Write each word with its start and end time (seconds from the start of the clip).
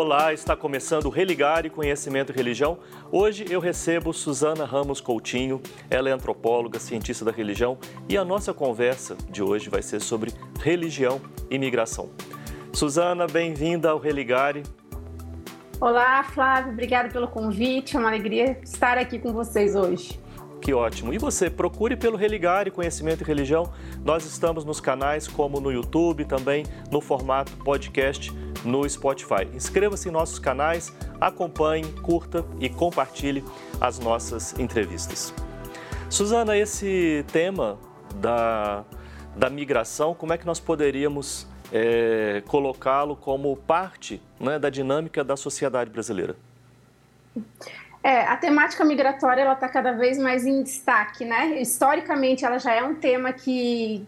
Olá, 0.00 0.32
está 0.32 0.54
começando 0.54 1.06
o 1.06 1.10
Religare 1.10 1.68
Conhecimento 1.68 2.30
e 2.30 2.36
Religião. 2.36 2.78
Hoje 3.10 3.44
eu 3.50 3.58
recebo 3.58 4.12
Suzana 4.12 4.64
Ramos 4.64 5.00
Coutinho, 5.00 5.60
ela 5.90 6.08
é 6.08 6.12
antropóloga, 6.12 6.78
cientista 6.78 7.24
da 7.24 7.32
religião 7.32 7.76
e 8.08 8.16
a 8.16 8.24
nossa 8.24 8.54
conversa 8.54 9.16
de 9.28 9.42
hoje 9.42 9.68
vai 9.68 9.82
ser 9.82 9.98
sobre 9.98 10.32
religião 10.60 11.20
e 11.50 11.58
migração. 11.58 12.10
Suzana, 12.72 13.26
bem-vinda 13.26 13.90
ao 13.90 13.98
Religare. 13.98 14.62
Olá, 15.80 16.22
Flávio, 16.22 16.70
obrigada 16.70 17.08
pelo 17.08 17.26
convite, 17.26 17.96
é 17.96 17.98
uma 17.98 18.08
alegria 18.08 18.56
estar 18.62 18.98
aqui 18.98 19.18
com 19.18 19.32
vocês 19.32 19.74
hoje. 19.74 20.16
Que 20.60 20.74
ótimo. 20.74 21.14
E 21.14 21.18
você, 21.18 21.48
procure 21.48 21.96
pelo 21.96 22.16
Religare 22.16 22.70
Conhecimento 22.70 23.22
e 23.22 23.24
Religião. 23.24 23.72
Nós 24.04 24.24
estamos 24.24 24.64
nos 24.64 24.80
canais 24.80 25.26
como 25.26 25.60
no 25.60 25.70
YouTube, 25.70 26.24
também 26.24 26.64
no 26.90 27.00
formato 27.00 27.52
podcast 27.58 28.32
no 28.64 28.88
Spotify. 28.88 29.48
Inscreva-se 29.54 30.08
em 30.08 30.12
nossos 30.12 30.38
canais, 30.38 30.92
acompanhe, 31.20 31.84
curta 32.02 32.44
e 32.60 32.68
compartilhe 32.68 33.44
as 33.80 33.98
nossas 33.98 34.58
entrevistas. 34.58 35.32
Suzana, 36.10 36.56
esse 36.56 37.24
tema 37.32 37.78
da, 38.16 38.84
da 39.36 39.50
migração, 39.50 40.14
como 40.14 40.32
é 40.32 40.38
que 40.38 40.46
nós 40.46 40.58
poderíamos 40.58 41.46
é, 41.72 42.42
colocá-lo 42.46 43.14
como 43.14 43.56
parte 43.56 44.20
né, 44.40 44.58
da 44.58 44.70
dinâmica 44.70 45.22
da 45.22 45.36
sociedade 45.36 45.90
brasileira? 45.90 46.34
É, 48.08 48.22
a 48.22 48.38
temática 48.38 48.86
migratória 48.86 49.42
ela 49.42 49.52
está 49.52 49.68
cada 49.68 49.92
vez 49.92 50.16
mais 50.16 50.46
em 50.46 50.62
destaque, 50.62 51.26
né? 51.26 51.60
Historicamente, 51.60 52.42
ela 52.42 52.58
já 52.58 52.72
é 52.72 52.82
um 52.82 52.94
tema 52.94 53.34
que, 53.34 54.02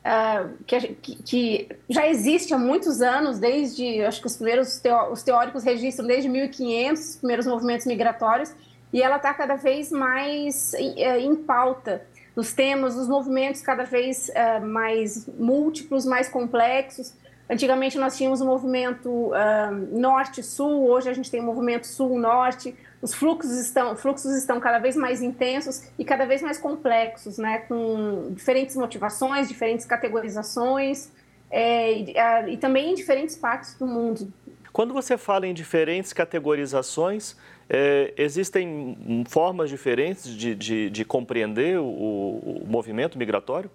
uh, 0.00 0.48
que, 0.66 1.16
que, 1.16 1.68
já 1.86 2.08
existe 2.08 2.54
há 2.54 2.58
muitos 2.58 3.02
anos, 3.02 3.38
desde 3.38 4.02
acho 4.02 4.22
que 4.22 4.26
os 4.26 4.36
primeiros 4.36 4.78
teó 4.78 5.12
os 5.12 5.22
teóricos 5.22 5.62
registram 5.62 6.06
desde 6.06 6.26
1500 6.26 7.02
os 7.02 7.16
primeiros 7.16 7.46
movimentos 7.46 7.84
migratórios, 7.84 8.50
e 8.90 9.02
ela 9.02 9.16
está 9.16 9.34
cada 9.34 9.56
vez 9.56 9.92
mais 9.92 10.72
em, 10.72 11.02
é, 11.04 11.20
em 11.20 11.36
pauta 11.36 12.00
nos 12.34 12.54
temas, 12.54 12.96
os 12.96 13.08
movimentos 13.08 13.60
cada 13.60 13.84
vez 13.84 14.30
uh, 14.30 14.66
mais 14.66 15.28
múltiplos, 15.38 16.06
mais 16.06 16.30
complexos. 16.30 17.12
Antigamente 17.50 17.98
nós 17.98 18.16
tínhamos 18.16 18.40
o 18.40 18.44
um 18.44 18.46
movimento 18.46 19.10
uh, 19.10 19.70
norte-sul, 19.92 20.88
hoje 20.88 21.10
a 21.10 21.12
gente 21.12 21.30
tem 21.30 21.40
o 21.40 21.42
um 21.42 21.46
movimento 21.46 21.86
sul-norte 21.86 22.74
os 23.04 23.12
fluxos 23.12 23.52
estão, 23.58 23.94
fluxos 23.94 24.34
estão 24.34 24.58
cada 24.58 24.78
vez 24.78 24.96
mais 24.96 25.20
intensos 25.20 25.82
e 25.98 26.04
cada 26.06 26.24
vez 26.24 26.40
mais 26.40 26.56
complexos, 26.56 27.36
né, 27.36 27.58
com 27.68 28.32
diferentes 28.32 28.74
motivações, 28.76 29.46
diferentes 29.46 29.84
categorizações 29.84 31.10
é, 31.50 31.98
e, 31.98 32.18
a, 32.18 32.48
e 32.48 32.56
também 32.56 32.92
em 32.92 32.94
diferentes 32.94 33.36
partes 33.36 33.74
do 33.74 33.86
mundo. 33.86 34.32
Quando 34.72 34.94
você 34.94 35.18
fala 35.18 35.46
em 35.46 35.52
diferentes 35.52 36.14
categorizações, 36.14 37.36
é, 37.68 38.14
existem 38.16 38.96
formas 39.28 39.68
diferentes 39.68 40.26
de, 40.26 40.54
de, 40.54 40.88
de 40.88 41.04
compreender 41.04 41.78
o, 41.78 41.84
o 41.84 42.64
movimento 42.66 43.18
migratório? 43.18 43.70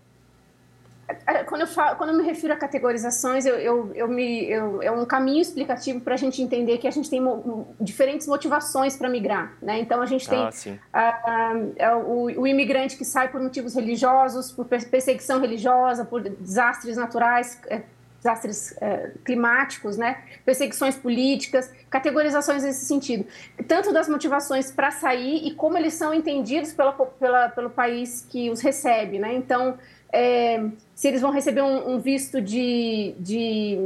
Quando 1.48 1.62
eu, 1.62 1.68
falo, 1.68 1.96
quando 1.98 2.12
eu 2.12 2.18
me 2.18 2.24
refiro 2.24 2.54
a 2.54 2.56
categorizações, 2.56 3.46
eu, 3.46 3.56
eu, 3.56 3.92
eu 3.96 4.08
me, 4.08 4.46
eu, 4.46 4.82
é 4.82 4.92
um 4.92 5.06
caminho 5.06 5.42
explicativo 5.42 6.00
para 6.02 6.14
a 6.14 6.18
gente 6.18 6.42
entender 6.42 6.78
que 6.78 6.88
a 6.88 6.92
gente 6.92 7.10
tem 7.10 7.20
mo, 7.20 7.68
diferentes 7.80 8.28
motivações 8.28 8.96
para 8.96 9.10
migrar. 9.10 9.54
Né? 9.62 9.80
Então, 9.80 10.02
a 10.02 10.06
gente 10.06 10.30
tem 10.30 10.50
ah, 10.94 11.54
a, 11.80 11.98
o, 11.98 12.42
o, 12.42 12.48
imigrante 12.48 12.96
que 12.96 13.06
sai 13.06 13.30
por 13.30 13.42
motivos 13.42 13.76
religiosos, 13.76 14.52
por 14.52 14.66
perseguição 14.66 15.40
religiosa, 15.40 16.06
por 16.06 16.22
desastres 16.22 16.96
naturais, 16.96 17.60
é, 17.68 17.82
desastres 18.20 18.76
é, 18.82 19.12
climáticos, 19.26 19.98
né? 19.98 20.22
perseguições 20.46 20.96
políticas, 20.96 21.72
categorizações 21.90 22.64
nesse 22.64 22.86
sentido. 22.86 23.26
Tanto 23.68 23.92
das 23.92 24.08
motivações 24.08 24.72
para 24.72 24.92
sair 24.92 25.48
e 25.48 25.56
como 25.56 25.78
eles 25.78 25.94
são 25.94 26.14
entendidos 26.14 26.74
pela, 26.74 26.92
pela, 26.92 27.50
pelo 27.50 27.70
país 27.70 28.26
que 28.30 28.50
os 28.50 28.62
recebe. 28.62 29.18
Né? 29.18 29.34
Então, 29.34 29.78
é, 30.12 30.64
se 30.96 31.08
eles 31.08 31.22
vão 31.22 31.32
receber 31.32 31.62
um, 31.62 31.96
um 31.96 32.00
visto 32.00 32.42
de, 32.42 33.14
de, 33.20 33.78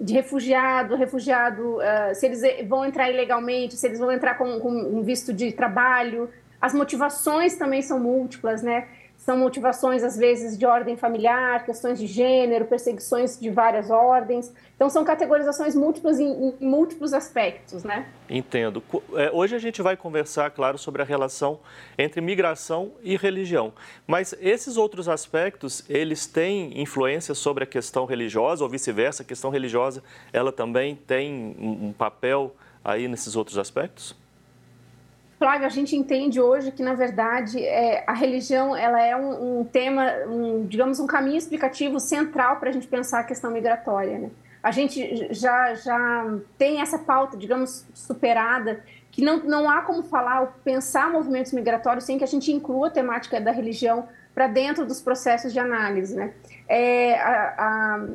de, 0.00 0.14
refugiado, 0.14 0.94
refugiado, 0.94 1.78
uh, 1.78 2.14
se 2.14 2.26
eles 2.26 2.40
vão 2.68 2.84
entrar 2.84 3.10
ilegalmente, 3.10 3.74
se 3.74 3.86
eles 3.86 3.98
vão 3.98 4.10
entrar 4.12 4.36
com, 4.36 4.60
com 4.60 4.70
um 4.70 5.02
visto 5.02 5.32
de 5.32 5.52
trabalho. 5.52 6.30
As 6.60 6.72
motivações 6.72 7.56
também 7.56 7.82
são 7.82 7.98
múltiplas, 7.98 8.62
né? 8.62 8.86
São 9.22 9.38
motivações, 9.38 10.02
às 10.02 10.16
vezes, 10.16 10.58
de 10.58 10.66
ordem 10.66 10.96
familiar, 10.96 11.64
questões 11.64 11.96
de 11.96 12.08
gênero, 12.08 12.64
perseguições 12.64 13.38
de 13.38 13.50
várias 13.50 13.88
ordens. 13.88 14.52
Então, 14.74 14.90
são 14.90 15.04
categorizações 15.04 15.76
múltiplas 15.76 16.18
em, 16.18 16.56
em 16.60 16.66
múltiplos 16.66 17.12
aspectos, 17.12 17.84
né? 17.84 18.08
Entendo. 18.28 18.82
É, 19.14 19.30
hoje 19.32 19.54
a 19.54 19.60
gente 19.60 19.80
vai 19.80 19.96
conversar, 19.96 20.50
claro, 20.50 20.76
sobre 20.76 21.02
a 21.02 21.04
relação 21.04 21.60
entre 21.96 22.20
migração 22.20 22.90
e 23.00 23.16
religião. 23.16 23.72
Mas 24.08 24.34
esses 24.40 24.76
outros 24.76 25.08
aspectos, 25.08 25.84
eles 25.88 26.26
têm 26.26 26.82
influência 26.82 27.32
sobre 27.32 27.62
a 27.62 27.66
questão 27.66 28.04
religiosa 28.06 28.64
ou 28.64 28.68
vice-versa? 28.68 29.22
A 29.22 29.24
questão 29.24 29.50
religiosa, 29.50 30.02
ela 30.32 30.50
também 30.50 30.96
tem 30.96 31.54
um 31.60 31.92
papel 31.92 32.56
aí 32.84 33.06
nesses 33.06 33.36
outros 33.36 33.56
aspectos? 33.56 34.20
Flávio, 35.42 35.66
a 35.66 35.70
gente 35.70 35.96
entende 35.96 36.40
hoje 36.40 36.70
que, 36.70 36.84
na 36.84 36.94
verdade, 36.94 37.60
é, 37.60 38.04
a 38.06 38.12
religião 38.12 38.76
ela 38.76 39.02
é 39.02 39.16
um, 39.16 39.58
um 39.58 39.64
tema, 39.64 40.06
um, 40.28 40.64
digamos, 40.64 41.00
um 41.00 41.06
caminho 41.08 41.36
explicativo 41.36 41.98
central 41.98 42.60
para 42.60 42.70
a 42.70 42.72
gente 42.72 42.86
pensar 42.86 43.18
a 43.18 43.24
questão 43.24 43.50
migratória. 43.50 44.20
Né? 44.20 44.30
A 44.62 44.70
gente 44.70 45.34
já, 45.34 45.74
já 45.74 46.32
tem 46.56 46.80
essa 46.80 46.96
pauta, 46.96 47.36
digamos, 47.36 47.84
superada, 47.92 48.84
que 49.10 49.20
não, 49.20 49.38
não 49.38 49.68
há 49.68 49.82
como 49.82 50.04
falar 50.04 50.42
ou 50.42 50.48
pensar 50.62 51.10
movimentos 51.10 51.50
migratórios 51.50 52.04
sem 52.04 52.18
que 52.18 52.22
a 52.22 52.28
gente 52.28 52.52
inclua 52.52 52.86
a 52.86 52.90
temática 52.90 53.40
da 53.40 53.50
religião 53.50 54.06
para 54.32 54.46
dentro 54.46 54.86
dos 54.86 55.00
processos 55.00 55.52
de 55.52 55.58
análise. 55.58 56.14
Né? 56.14 56.34
É, 56.68 57.20
a, 57.20 57.54
a, 57.58 58.06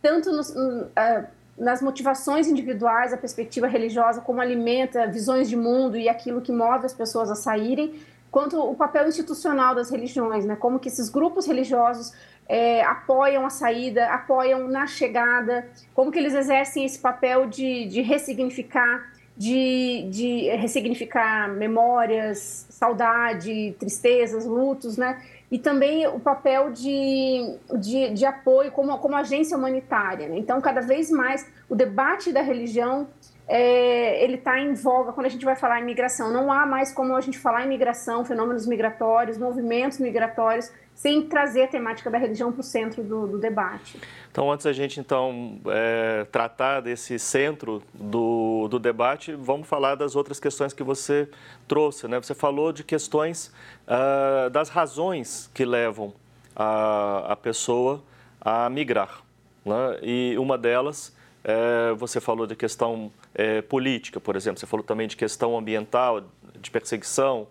tanto 0.00 0.30
nos, 0.30 0.54
a, 0.94 1.24
nas 1.58 1.82
motivações 1.82 2.46
individuais, 2.46 3.12
a 3.12 3.16
perspectiva 3.16 3.66
religiosa, 3.66 4.20
como 4.20 4.40
alimenta 4.40 5.06
visões 5.06 5.48
de 5.48 5.56
mundo 5.56 5.96
e 5.96 6.08
aquilo 6.08 6.40
que 6.40 6.52
move 6.52 6.86
as 6.86 6.94
pessoas 6.94 7.30
a 7.30 7.34
saírem, 7.34 8.00
quanto 8.30 8.58
o 8.60 8.74
papel 8.74 9.08
institucional 9.08 9.74
das 9.74 9.90
religiões, 9.90 10.44
né? 10.44 10.54
como 10.56 10.78
que 10.78 10.88
esses 10.88 11.08
grupos 11.08 11.46
religiosos 11.46 12.12
é, 12.48 12.82
apoiam 12.82 13.44
a 13.44 13.50
saída, 13.50 14.06
apoiam 14.06 14.68
na 14.68 14.86
chegada, 14.86 15.68
como 15.94 16.10
que 16.10 16.18
eles 16.18 16.34
exercem 16.34 16.84
esse 16.84 16.98
papel 16.98 17.46
de, 17.46 17.86
de 17.86 18.00
ressignificar, 18.00 19.12
de, 19.38 20.08
de 20.10 20.50
ressignificar 20.56 21.48
memórias, 21.48 22.66
saudade, 22.68 23.76
tristezas, 23.78 24.44
lutos, 24.44 24.96
né? 24.96 25.22
e 25.50 25.58
também 25.58 26.06
o 26.08 26.18
papel 26.18 26.72
de, 26.72 27.56
de, 27.78 28.10
de 28.10 28.26
apoio 28.26 28.72
como, 28.72 28.98
como 28.98 29.14
agência 29.14 29.56
humanitária. 29.56 30.28
Né? 30.28 30.38
Então, 30.38 30.60
cada 30.60 30.80
vez 30.80 31.08
mais, 31.08 31.46
o 31.68 31.76
debate 31.76 32.32
da 32.32 32.42
religião 32.42 33.06
é, 33.48 34.22
ele 34.22 34.34
está 34.34 34.60
em 34.60 34.74
voga 34.74 35.10
quando 35.12 35.24
a 35.24 35.30
gente 35.30 35.44
vai 35.44 35.56
falar 35.56 35.80
em 35.80 35.84
migração. 35.84 36.30
Não 36.30 36.52
há 36.52 36.66
mais 36.66 36.92
como 36.92 37.16
a 37.16 37.20
gente 37.22 37.38
falar 37.38 37.64
em 37.64 37.68
migração, 37.68 38.22
fenômenos 38.22 38.66
migratórios, 38.66 39.38
movimentos 39.38 39.98
migratórios, 39.98 40.70
sem 40.94 41.22
trazer 41.22 41.62
a 41.62 41.68
temática 41.68 42.10
da 42.10 42.18
religião 42.18 42.52
para 42.52 42.60
o 42.60 42.62
centro 42.62 43.02
do, 43.02 43.26
do, 43.26 43.38
debate. 43.38 43.98
Então, 44.30 44.52
antes 44.52 44.64
da 44.64 44.72
gente 44.72 45.00
então 45.00 45.58
é, 45.66 46.26
tratar 46.30 46.80
desse 46.80 47.18
centro 47.18 47.82
do, 47.94 48.68
do 48.68 48.78
debate, 48.78 49.32
vamos 49.32 49.66
falar 49.66 49.94
das 49.94 50.14
outras 50.14 50.38
questões 50.38 50.74
que 50.74 50.82
você 50.82 51.26
trouxe. 51.66 52.06
Né? 52.06 52.20
Você 52.20 52.34
falou 52.34 52.70
de 52.70 52.84
questões 52.84 53.50
uh, 53.86 54.50
das 54.50 54.68
razões 54.68 55.50
que 55.54 55.64
levam 55.64 56.12
a, 56.54 57.32
a 57.32 57.36
pessoa 57.36 58.02
a 58.40 58.68
migrar. 58.68 59.22
Né? 59.64 59.98
E 60.02 60.36
uma 60.36 60.58
delas 60.58 61.16
é, 61.44 61.94
você 61.94 62.20
falou 62.20 62.46
de 62.46 62.54
questão 62.54 63.10
é, 63.34 63.62
política, 63.62 64.20
por 64.20 64.36
exemplo, 64.36 64.58
você 64.58 64.66
falou 64.66 64.84
também 64.84 65.06
de 65.06 65.16
questão 65.16 65.56
ambiental, 65.56 66.24
de 66.60 66.70
perseguição. 66.70 67.46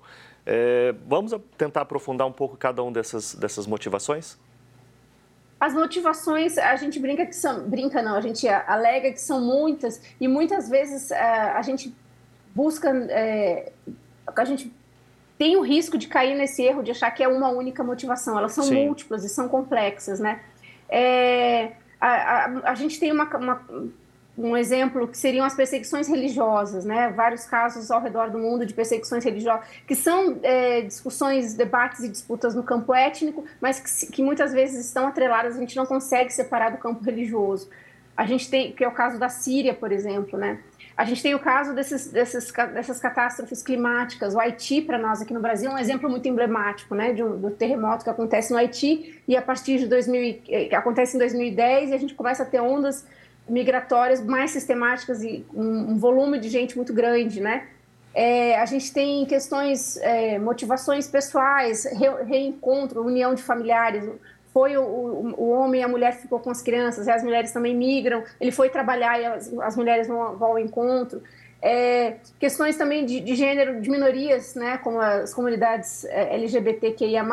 É, 0.46 0.94
vamos 1.06 1.34
tentar 1.58 1.82
aprofundar 1.82 2.26
um 2.28 2.32
pouco 2.32 2.56
cada 2.56 2.82
uma 2.82 2.92
dessas, 2.92 3.36
dessas 3.36 3.68
motivações? 3.68 4.38
As 5.60 5.74
motivações, 5.74 6.58
a 6.58 6.76
gente 6.76 7.00
brinca 7.00 7.26
que 7.26 7.36
são, 7.36 7.68
brinca 7.68 8.02
não, 8.02 8.16
a 8.16 8.22
gente 8.22 8.48
alega 8.48 9.12
que 9.12 9.20
são 9.20 9.42
muitas 9.42 10.02
e 10.22 10.28
muitas 10.28 10.70
vezes 10.70 11.10
é, 11.10 11.20
a 11.20 11.62
gente 11.64 11.94
busca, 12.54 12.90
é, 13.10 13.72
a 14.36 14.46
gente 14.46 14.72
tem 15.38 15.56
o 15.56 15.62
risco 15.62 15.98
de 15.98 16.08
cair 16.08 16.36
nesse 16.36 16.64
erro 16.64 16.84
de 16.84 16.92
achar 16.92 17.12
que 17.12 17.24
é 17.24 17.28
uma 17.28 17.50
única 17.50 17.84
motivação. 17.84 18.38
Elas 18.38 18.54
são 18.54 18.64
Sim. 18.64 18.86
múltiplas 18.86 19.24
e 19.24 19.30
são 19.30 19.48
complexas, 19.48 20.20
né? 20.20 20.42
É, 20.90 21.74
a, 22.00 22.08
a, 22.08 22.72
a 22.72 22.76
gente 22.76 23.00
tem 23.00 23.12
uma, 23.12 23.26
uma, 23.36 23.66
um 24.38 24.56
exemplo 24.56 25.08
que 25.08 25.18
seriam 25.18 25.44
as 25.44 25.56
perseguições 25.56 26.08
religiosas, 26.08 26.86
né? 26.86 27.10
Vários 27.10 27.46
casos 27.46 27.90
ao 27.90 28.00
redor 28.00 28.30
do 28.30 28.38
mundo 28.38 28.66
de 28.66 28.74
perseguições 28.74 29.24
religiosas, 29.24 29.66
que 29.88 29.96
são 29.96 30.40
é, 30.44 30.82
discussões, 30.82 31.56
debates 31.56 32.04
e 32.04 32.10
disputas 32.10 32.54
no 32.54 32.62
campo 32.62 32.94
étnico, 32.94 33.44
mas 33.60 33.80
que, 33.80 34.12
que, 34.12 34.22
muitas 34.22 34.54
vezes 34.54 34.86
estão 34.86 35.08
atreladas, 35.08 35.56
a 35.56 35.60
gente 35.60 35.76
não 35.76 35.88
consegue 35.88 36.32
separar 36.32 36.70
do 36.70 36.78
campo 36.78 37.04
religioso. 37.04 37.68
A 38.16 38.26
gente 38.26 38.50
tem, 38.50 38.72
que 38.72 38.84
é 38.84 38.88
o 38.88 38.92
caso 38.92 39.18
da 39.18 39.30
Síria, 39.30 39.74
por 39.74 39.92
exemplo, 39.92 40.38
né? 40.38 40.60
A 40.96 41.06
gente 41.06 41.22
tem 41.22 41.36
o 41.36 41.40
caso 41.40 41.76
desses, 41.76 42.12
desses, 42.12 42.52
dessas 42.52 43.00
catástrofes 43.00 43.62
climáticas. 43.62 44.34
O 44.34 44.40
Haiti, 44.40 44.82
para 44.82 44.98
nós 44.98 45.22
aqui 45.22 45.32
no 45.32 45.40
Brasil, 45.40 45.70
é 45.70 45.74
um 45.74 45.78
exemplo 45.78 46.10
muito 46.10 46.28
emblemático, 46.28 46.96
né, 46.96 47.14
de 47.14 47.24
um, 47.24 47.40
do 47.40 47.52
terremoto 47.52 48.04
que 48.04 48.10
acontece 48.10 48.52
no 48.52 48.58
Haiti 48.58 49.22
e 49.28 49.38
a 49.38 49.42
partir 49.42 49.78
de 49.78 49.88
2000, 49.88 50.42
que 50.42 50.74
acontece 50.76 51.16
em 51.16 51.20
2010 51.20 51.92
e 51.92 51.94
a 51.94 51.98
gente 51.98 52.16
começa 52.16 52.42
a 52.42 52.46
ter 52.48 52.60
ondas 52.60 53.06
migratórias 53.50 54.24
mais 54.24 54.52
sistemáticas 54.52 55.24
e 55.24 55.46
um, 55.54 55.92
um 55.92 55.98
volume 55.98 56.40
de 56.40 56.50
gente 56.50 56.76
muito 56.76 56.94
grande, 56.94 57.40
né? 57.40 57.68
É, 58.14 58.60
a 58.60 58.66
gente 58.66 58.92
tem 58.92 59.26
questões, 59.26 59.98
é, 59.98 60.40
motivações 60.40 61.08
pessoais, 61.08 61.86
re, 61.86 62.24
reencontro, 62.24 63.06
união 63.06 63.36
de 63.36 63.44
familiares 63.44 64.10
foi 64.58 64.76
o, 64.76 64.82
o, 64.82 65.34
o, 65.38 65.50
homem 65.50 65.82
e 65.82 65.84
a 65.84 65.88
mulher 65.88 66.14
ficou 66.14 66.40
com 66.40 66.50
as 66.50 66.64
crianças, 66.64 67.08
as 67.08 67.22
mulheres 67.22 67.52
também 67.52 67.76
migram, 67.76 68.24
ele 68.42 68.52
foi 68.52 68.70
trabalhar 68.70 69.22
e 69.22 69.26
as, 69.28 69.54
as 69.60 69.76
mulheres 69.76 70.08
vão, 70.08 70.36
vão, 70.36 70.48
ao 70.50 70.58
encontro. 70.58 71.22
É, 71.62 72.16
questões 72.40 72.76
também 72.76 73.06
de, 73.06 73.20
de, 73.20 73.36
gênero, 73.36 73.80
de 73.80 73.88
minorias, 73.88 74.56
né, 74.56 74.80
como 74.80 75.00
as 75.00 75.32
comunidades 75.32 76.06
é, 76.06 76.34
LGBTQIA+, 76.34 77.24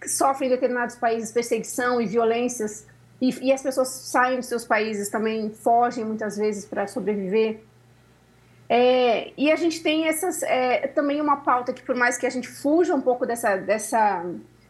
que 0.00 0.08
sofrem 0.08 0.48
em 0.48 0.52
determinados 0.54 0.96
países 0.96 1.30
perseguição 1.30 2.00
e 2.00 2.06
violências, 2.06 2.86
e, 3.20 3.48
e 3.48 3.52
as 3.52 3.62
pessoas 3.62 3.88
saem 3.88 4.36
dos 4.36 4.46
seus 4.46 4.64
países 4.64 5.08
também, 5.08 5.50
fogem 5.50 6.04
muitas 6.04 6.36
vezes 6.36 6.64
para 6.64 6.86
sobreviver. 6.86 7.60
É, 8.68 9.32
e 9.36 9.50
a 9.50 9.56
gente 9.56 9.82
tem 9.82 10.06
essas, 10.06 10.42
é, 10.42 10.86
também 10.88 11.20
uma 11.20 11.38
pauta 11.38 11.72
que, 11.72 11.82
por 11.82 11.96
mais 11.96 12.16
que 12.16 12.26
a 12.26 12.30
gente 12.30 12.48
fuja 12.48 12.94
um 12.94 13.00
pouco 13.00 13.26
dessa, 13.26 13.56
dessa 13.56 14.24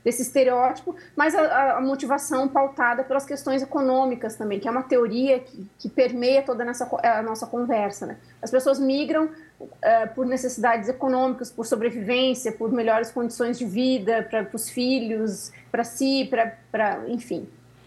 desse 0.04 0.22
estereótipo, 0.22 0.96
mas 1.14 1.34
a, 1.34 1.76
a, 1.76 1.80
motivação 1.80 2.48
pautada 2.48 3.04
pelas 3.04 3.26
questões 3.26 3.62
econômicas 3.62 4.34
também, 4.34 4.58
que 4.58 4.66
é 4.66 4.70
uma 4.70 4.82
teoria 4.82 5.40
que, 5.40 5.68
que 5.78 5.88
permeia 5.88 6.42
toda 6.42 6.62
a 6.62 6.66
nossa, 6.66 6.88
a 7.02 7.22
nossa 7.22 7.46
conversa. 7.46 8.06
Né? 8.06 8.16
As 8.40 8.50
pessoas 8.50 8.78
migram 8.78 9.28
uh, 9.60 9.68
por 10.14 10.24
necessidades 10.24 10.88
econômicas, 10.88 11.50
por 11.50 11.66
sobrevivência, 11.66 12.50
por 12.52 12.72
melhores 12.72 13.10
condições 13.10 13.58
de 13.58 13.66
vida 13.66 14.26
para 14.30 14.48
os 14.54 14.70
filhos, 14.70 15.52
para 15.70 15.84
si, 15.84 16.28
para, 16.70 17.02
enfim. 17.06 17.46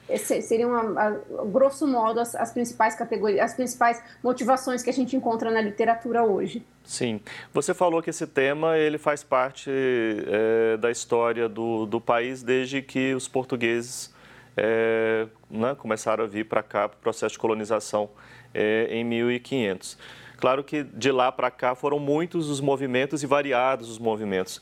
Esse 0.10 0.42
seriam, 0.42 0.76
a, 0.76 1.08
a, 1.08 1.12
grosso 1.46 1.88
modo, 1.88 2.20
as, 2.20 2.36
as, 2.36 2.52
principais 2.52 2.94
categorias, 2.96 3.40
as 3.40 3.54
principais 3.54 4.04
motivações 4.22 4.84
que 4.84 4.90
a 4.90 4.94
gente 4.94 5.16
encontra 5.16 5.50
na 5.50 5.62
literatura 5.62 6.24
hoje. 6.24 6.66
Sim. 6.84 7.22
Você 7.54 7.74
falou 7.74 8.02
que 8.02 8.10
esse 8.10 8.28
tema 8.28 8.78
ele 8.78 8.98
faz 8.98 9.24
parte 9.24 9.70
é, 9.72 10.78
da 10.78 10.92
história 10.92 11.48
do, 11.48 11.86
do 11.86 12.02
país 12.02 12.44
desde 12.44 12.82
que 12.82 13.14
os 13.14 13.28
portugueses 13.28 14.14
é, 14.58 15.28
né, 15.50 15.76
começaram 15.76 16.24
a 16.24 16.28
vir 16.28 16.46
para 16.46 16.62
cá 16.62 16.90
para 16.90 16.98
o 16.98 17.00
processo 17.00 17.34
de 17.34 17.40
colonização 17.40 18.10
é, 18.54 18.88
em 18.90 19.04
1500. 19.04 19.98
Claro 20.38 20.64
que 20.64 20.84
de 20.84 21.12
lá 21.12 21.32
para 21.32 21.50
cá 21.50 21.74
foram 21.76 22.00
muitos 22.00 22.50
os 22.50 22.60
movimentos 22.60 23.24
e 23.24 23.26
variados 23.26 23.90
os 23.90 23.98
movimentos. 23.98 24.60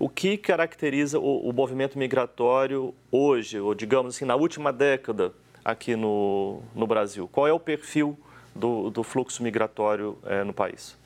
O 0.00 0.08
que 0.08 0.38
caracteriza 0.38 1.18
o, 1.18 1.46
o, 1.46 1.52
movimento 1.52 1.98
migratório 1.98 2.94
hoje, 3.12 3.60
ou 3.60 3.74
digamos 3.74 4.16
assim, 4.16 4.24
na 4.24 4.34
última 4.34 4.72
década 4.72 5.34
aqui 5.62 5.94
no, 5.94 6.62
no 6.74 6.86
Brasil? 6.86 7.28
Qual 7.30 7.46
é 7.46 7.52
o 7.52 7.60
perfil 7.60 8.18
do, 8.56 8.88
do 8.88 9.02
fluxo 9.02 9.42
migratório 9.42 10.16
é, 10.24 10.42
no 10.42 10.54
país? 10.54 10.96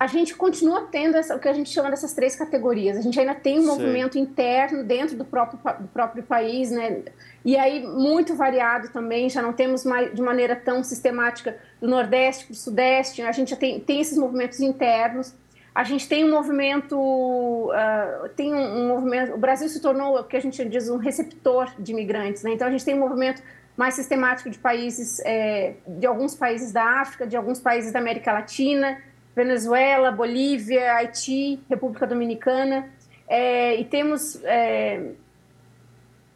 A 0.00 0.06
gente 0.06 0.34
continua 0.34 0.88
tendo 0.90 1.14
essa, 1.14 1.36
o 1.36 1.38
que 1.38 1.46
a 1.46 1.52
gente 1.52 1.68
chama 1.68 1.90
dessas 1.90 2.14
três 2.14 2.34
categorias. 2.34 2.96
A 2.96 3.02
gente 3.02 3.20
ainda 3.20 3.34
tem 3.34 3.58
um 3.58 3.62
Sim. 3.62 3.68
movimento 3.68 4.16
interno 4.16 4.82
dentro 4.82 5.14
do 5.14 5.24
próprio, 5.24 5.60
do 5.78 5.88
próprio 5.88 6.22
país, 6.22 6.70
né? 6.70 7.02
E 7.44 7.54
aí 7.58 7.86
muito 7.86 8.34
variado 8.34 8.88
também, 8.88 9.28
já 9.28 9.42
não 9.42 9.52
temos 9.52 9.84
mais 9.84 10.12
de 10.14 10.22
maneira 10.22 10.56
tão 10.56 10.82
sistemática 10.82 11.58
do 11.78 11.86
Nordeste 11.86 12.46
para 12.46 12.54
o 12.54 12.56
Sudeste, 12.56 13.20
a 13.20 13.30
gente 13.30 13.50
já 13.50 13.56
tem, 13.56 13.78
tem 13.78 14.00
esses 14.00 14.16
movimentos 14.16 14.58
internos 14.58 15.34
a 15.74 15.84
gente 15.84 16.06
tem 16.08 16.24
um 16.24 16.30
movimento, 16.30 16.96
uh, 16.98 18.28
tem 18.36 18.54
um, 18.54 18.58
um, 18.58 18.88
movimento, 18.88 19.32
o 19.32 19.38
Brasil 19.38 19.68
se 19.68 19.80
tornou 19.80 20.18
o 20.18 20.24
que 20.24 20.36
a 20.36 20.40
gente 20.40 20.62
diz 20.66 20.90
um 20.90 20.98
receptor 20.98 21.72
de 21.78 21.92
imigrantes, 21.92 22.42
né? 22.42 22.52
Então 22.52 22.68
a 22.68 22.70
gente 22.70 22.84
tem 22.84 22.94
um 22.94 23.00
movimento 23.00 23.42
mais 23.76 23.94
sistemático 23.94 24.50
de 24.50 24.58
países, 24.58 25.20
é, 25.24 25.74
de 25.86 26.06
alguns 26.06 26.34
países 26.34 26.72
da 26.72 27.00
África, 27.00 27.26
de 27.26 27.36
alguns 27.36 27.58
países 27.58 27.90
da 27.90 28.00
América 28.00 28.32
Latina, 28.32 29.00
Venezuela, 29.34 30.10
Bolívia, 30.10 30.94
Haiti, 30.94 31.58
República 31.70 32.06
Dominicana, 32.06 32.90
é, 33.26 33.80
e 33.80 33.84
temos 33.86 34.38
é, 34.44 35.12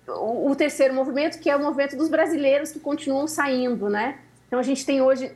o, 0.08 0.50
o 0.50 0.56
terceiro 0.56 0.94
movimento 0.94 1.38
que 1.38 1.50
é 1.50 1.56
o 1.56 1.60
movimento 1.60 1.94
dos 1.94 2.08
brasileiros 2.08 2.72
que 2.72 2.80
continuam 2.80 3.26
saindo, 3.26 3.90
né? 3.90 4.18
Então, 4.46 4.58
a 4.58 4.62
gente 4.62 4.86
tem 4.86 5.02
hoje, 5.02 5.30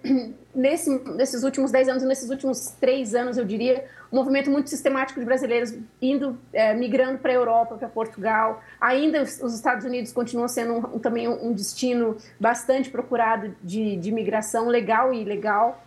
nesse, 0.54 0.90
nesses 1.10 1.42
últimos 1.42 1.70
10 1.70 1.88
anos, 1.88 2.02
nesses 2.02 2.30
últimos 2.30 2.74
três 2.80 3.14
anos, 3.14 3.36
eu 3.36 3.44
diria, 3.44 3.84
um 4.12 4.16
movimento 4.16 4.50
muito 4.50 4.68
sistemático 4.68 5.20
de 5.20 5.26
brasileiros 5.26 5.74
indo, 6.02 6.38
é, 6.52 6.74
migrando 6.74 7.18
para 7.18 7.30
a 7.30 7.34
Europa, 7.34 7.76
para 7.76 7.88
Portugal. 7.88 8.62
Ainda 8.80 9.22
os, 9.22 9.40
os, 9.40 9.54
Estados 9.54 9.84
Unidos 9.84 10.12
continuam 10.12 10.48
sendo 10.48 10.74
um, 10.74 10.98
também 10.98 11.28
um 11.28 11.52
destino 11.52 12.16
bastante 12.38 12.90
procurado 12.90 13.54
de, 13.62 13.96
de 13.96 14.10
migração 14.10 14.66
legal 14.66 15.12
e 15.14 15.22
ilegal, 15.22 15.84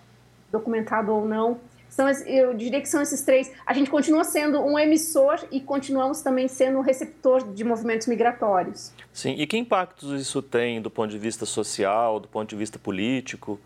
documentado 0.52 1.12
ou 1.12 1.26
não. 1.26 1.60
São, 1.90 2.10
eu 2.10 2.56
diria 2.56 2.82
que 2.82 2.90
são 2.90 3.04
esses 3.04 3.22
três. 3.22 3.52
A 3.68 3.74
gente 3.74 3.92
continua 3.92 4.24
sendo 4.24 4.60
um 4.60 4.80
emissor 4.80 5.40
e 5.52 5.62
continuamos 5.62 6.22
também 6.22 6.48
sendo 6.48 6.80
um 6.80 6.82
receptor 6.82 7.54
de 7.54 7.64
movimentos 7.64 8.08
migratórios. 8.08 8.92
Sim, 9.12 9.36
e 9.38 9.46
que 9.46 9.58
impactos 9.58 10.20
isso 10.20 10.42
tem 10.42 10.82
do 10.82 10.90
ponto 10.90 11.12
de 11.12 11.20
vista 11.20 11.46
social, 11.46 12.20
do 12.20 12.28
ponto 12.28 12.50
de 12.50 12.56
vista 12.56 12.80
político? 12.80 13.60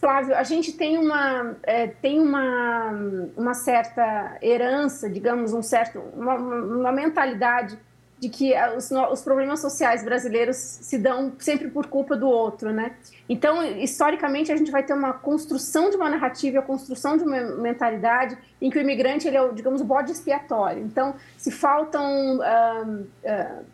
Flávio, 0.00 0.36
a 0.36 0.44
gente 0.44 0.72
tem 0.72 0.96
uma, 0.96 1.56
é, 1.64 1.88
tem 1.88 2.20
uma, 2.20 2.90
uma 3.36 3.54
certa 3.54 4.38
herança, 4.40 5.10
digamos, 5.10 5.52
um 5.52 5.62
certo, 5.62 5.98
uma, 6.14 6.34
uma 6.34 6.92
mentalidade 6.92 7.76
de 8.20 8.28
que 8.28 8.52
os, 8.76 8.90
os, 8.90 9.22
problemas 9.22 9.60
sociais 9.60 10.04
brasileiros 10.04 10.56
se 10.56 10.98
dão 10.98 11.32
sempre 11.38 11.68
por 11.68 11.86
culpa 11.86 12.16
do 12.16 12.28
outro, 12.28 12.72
né? 12.72 12.96
Então, 13.28 13.62
historicamente, 13.62 14.50
a 14.50 14.56
gente 14.56 14.70
vai 14.70 14.82
ter 14.82 14.92
uma 14.92 15.12
construção 15.12 15.88
de 15.90 15.96
uma 15.96 16.10
narrativa, 16.10 16.58
a 16.58 16.62
construção 16.62 17.16
de 17.16 17.22
uma 17.22 17.40
mentalidade 17.56 18.36
em 18.60 18.70
que 18.70 18.78
o 18.78 18.80
imigrante 18.80 19.28
ele 19.28 19.36
é, 19.36 19.48
digamos, 19.52 19.80
o 19.80 19.84
bode 19.84 20.10
expiatório. 20.10 20.82
Então, 20.82 21.14
se 21.36 21.50
faltam 21.50 22.38
uh, 22.38 23.02
uh, 23.02 23.64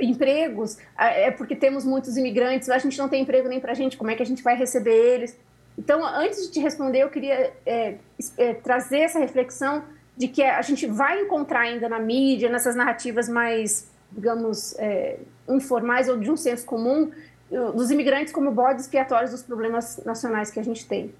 empregos, 0.00 0.78
é 0.96 1.30
porque 1.30 1.54
temos 1.54 1.84
muitos 1.84 2.16
imigrantes, 2.16 2.68
a 2.68 2.78
gente 2.78 2.98
não 2.98 3.08
tem 3.08 3.22
emprego 3.22 3.48
nem 3.48 3.60
para 3.60 3.72
a 3.72 3.74
gente, 3.74 3.96
como 3.96 4.10
é 4.10 4.14
que 4.14 4.22
a 4.22 4.26
gente 4.26 4.42
vai 4.42 4.56
receber 4.56 4.94
eles? 4.94 5.38
Então, 5.78 6.04
antes 6.04 6.46
de 6.46 6.52
te 6.52 6.60
responder, 6.60 7.00
eu 7.00 7.08
queria 7.08 7.52
é, 7.64 7.94
é, 8.36 8.54
trazer 8.54 8.98
essa 8.98 9.18
reflexão 9.18 9.84
de 10.16 10.26
que 10.26 10.42
a 10.42 10.60
gente 10.62 10.86
vai 10.86 11.20
encontrar 11.22 11.60
ainda 11.60 11.88
na 11.88 12.00
mídia, 12.00 12.50
nessas 12.50 12.74
narrativas 12.74 13.28
mais, 13.28 13.88
digamos, 14.10 14.76
é, 14.78 15.18
informais 15.48 16.08
ou 16.08 16.18
de 16.18 16.30
um 16.30 16.36
senso 16.36 16.66
comum, 16.66 17.12
dos 17.74 17.90
imigrantes 17.90 18.30
como 18.30 18.50
bodes 18.50 18.84
expiatórios 18.84 19.30
dos 19.30 19.42
problemas 19.42 20.02
nacionais 20.04 20.50
que 20.50 20.60
a 20.60 20.62
gente 20.62 20.86
tem. 20.86 21.14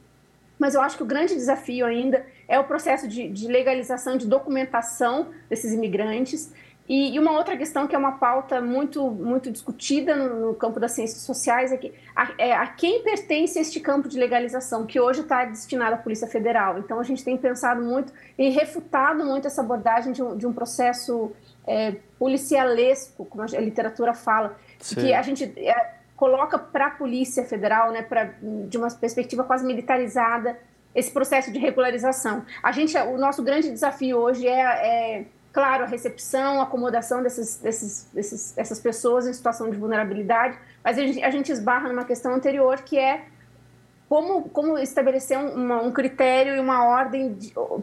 Mas 0.58 0.74
eu 0.74 0.80
acho 0.82 0.96
que 0.96 1.02
o 1.02 1.06
grande 1.06 1.34
desafio 1.34 1.86
ainda 1.86 2.26
é 2.48 2.58
o 2.58 2.64
processo 2.64 3.06
de, 3.06 3.28
de 3.28 3.46
legalização, 3.46 4.16
de 4.16 4.26
documentação 4.26 5.28
desses 5.48 5.72
imigrantes 5.72 6.52
e, 6.88 7.14
e, 7.14 7.18
uma 7.18 7.32
outra 7.32 7.54
questão 7.56 7.86
que 7.86 7.94
é 7.94 7.98
uma 7.98 8.12
pauta 8.12 8.62
muito, 8.62 9.10
muito 9.10 9.50
discutida 9.50 10.16
no, 10.16 10.48
no 10.48 10.54
campo 10.54 10.80
das 10.80 10.92
ciências 10.92 11.20
sociais 11.22 11.70
é, 11.70 11.76
que, 11.76 11.92
a, 12.16 12.32
é 12.38 12.54
a 12.54 12.66
quem 12.66 13.02
pertence 13.02 13.58
este 13.58 13.78
campo 13.78 14.08
de 14.08 14.18
legalização, 14.18 14.86
que 14.86 14.98
hoje 14.98 15.20
está 15.20 15.44
destinado 15.44 15.94
à 15.94 15.98
Polícia 15.98 16.26
Federal. 16.26 16.78
Então, 16.78 16.98
a 16.98 17.02
gente 17.02 17.22
tem 17.22 17.36
pensado 17.36 17.82
muito 17.82 18.10
e 18.38 18.48
refutado 18.48 19.22
muito 19.22 19.46
essa 19.46 19.60
abordagem 19.60 20.12
de 20.12 20.22
um, 20.22 20.34
de 20.34 20.46
um 20.46 20.52
processo 20.52 21.30
é, 21.66 21.96
policialesco, 22.18 23.26
como 23.26 23.42
a 23.42 23.60
literatura 23.60 24.14
fala, 24.14 24.56
que 24.78 25.12
a 25.12 25.20
gente 25.20 25.44
é, 25.44 25.94
coloca 26.16 26.58
para 26.58 26.86
a 26.86 26.90
Polícia 26.90 27.44
Federal, 27.44 27.92
né, 27.92 28.00
pra, 28.00 28.32
de 28.40 28.78
uma 28.78 28.90
perspectiva 28.90 29.44
quase 29.44 29.64
militarizada, 29.66 30.58
esse 30.94 31.12
processo 31.12 31.52
de 31.52 31.58
regularização. 31.58 32.44
A 32.62 32.72
gente, 32.72 32.96
o 32.96 33.18
nosso 33.18 33.42
grande 33.42 33.70
desafio 33.70 34.16
hoje 34.16 34.48
é, 34.48 34.60
é 34.60 35.24
claro, 35.52 35.84
a 35.84 35.86
recepção, 35.86 36.60
a 36.60 36.64
acomodação 36.64 37.22
desses, 37.22 37.56
desses, 37.56 38.08
desses, 38.12 38.52
dessas 38.52 38.80
pessoas 38.80 39.26
em 39.26 39.32
situação 39.32 39.70
de 39.70 39.76
vulnerabilidade, 39.76 40.58
mas 40.84 40.98
a 40.98 41.00
gente, 41.02 41.22
a 41.22 41.30
gente 41.30 41.50
esbarra 41.50 41.88
numa 41.88 42.04
questão 42.04 42.34
anterior 42.34 42.82
que 42.82 42.98
é 42.98 43.24
como, 44.08 44.48
como 44.48 44.78
estabelecer 44.78 45.38
uma, 45.38 45.82
um 45.82 45.92
critério 45.92 46.56
e 46.56 46.60
uma 46.60 46.84
ordem 46.84 47.36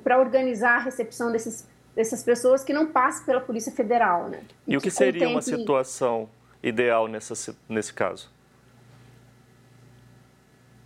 para 0.03 0.19
organizar 0.19 0.77
a 0.77 0.79
recepção 0.79 1.31
desses, 1.31 1.67
dessas 1.95 2.23
pessoas 2.23 2.63
que 2.63 2.73
não 2.73 2.87
passe 2.87 3.23
pela 3.23 3.39
Polícia 3.39 3.71
Federal. 3.71 4.27
Né? 4.27 4.39
E, 4.67 4.73
e 4.73 4.77
o 4.77 4.81
que, 4.81 4.89
que 4.89 4.95
seria 4.95 5.29
uma 5.29 5.41
situação 5.41 6.27
ideal 6.63 7.07
nessa, 7.07 7.55
nesse 7.69 7.93
caso? 7.93 8.31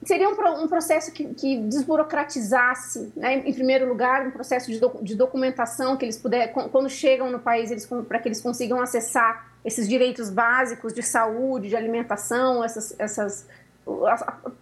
Seria 0.03 0.29
um, 0.29 0.63
um 0.63 0.67
processo 0.67 1.11
que, 1.11 1.25
que 1.33 1.57
desburocratizasse, 1.59 3.11
né, 3.15 3.35
em 3.45 3.53
primeiro 3.53 3.87
lugar, 3.87 4.25
um 4.25 4.31
processo 4.31 4.71
de, 4.71 4.79
de 5.01 5.15
documentação 5.15 5.97
que 5.97 6.05
eles 6.05 6.17
puderem, 6.17 6.53
quando 6.53 6.89
chegam 6.89 7.29
no 7.29 7.39
país, 7.39 7.85
para 8.07 8.19
que 8.19 8.27
eles 8.27 8.41
consigam 8.41 8.81
acessar 8.81 9.49
esses 9.63 9.87
direitos 9.87 10.29
básicos 10.29 10.93
de 10.93 11.03
saúde, 11.03 11.69
de 11.69 11.75
alimentação, 11.75 12.63
essas, 12.63 12.95
essas 12.97 13.47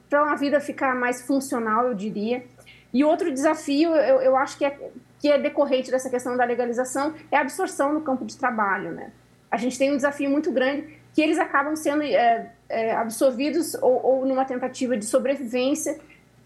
para 0.09 0.23
uma 0.23 0.35
vida 0.35 0.59
ficar 0.59 0.95
mais 0.95 1.21
funcional, 1.21 1.87
eu 1.87 1.93
diria. 1.93 2.43
E 2.93 3.03
outro 3.03 3.31
desafio, 3.31 3.93
eu, 3.95 4.21
eu 4.21 4.37
acho 4.37 4.57
que 4.57 4.65
é, 4.65 4.77
que 5.19 5.29
é 5.29 5.37
decorrente 5.37 5.91
dessa 5.91 6.09
questão 6.09 6.37
da 6.37 6.45
legalização, 6.45 7.13
é 7.31 7.37
a 7.37 7.41
absorção 7.41 7.93
no 7.93 8.01
campo 8.01 8.25
de 8.25 8.37
trabalho. 8.37 8.91
Né? 8.91 9.11
A 9.51 9.57
gente 9.57 9.77
tem 9.77 9.91
um 9.91 9.95
desafio 9.95 10.29
muito 10.29 10.51
grande 10.51 10.96
que 11.17 11.21
eles 11.23 11.39
acabam 11.39 11.75
sendo 11.75 12.03
é, 12.03 12.51
é, 12.69 12.91
absorvidos 12.91 13.73
ou, 13.81 14.05
ou, 14.05 14.23
numa 14.23 14.45
tentativa 14.45 14.95
de 14.95 15.03
sobrevivência, 15.03 15.97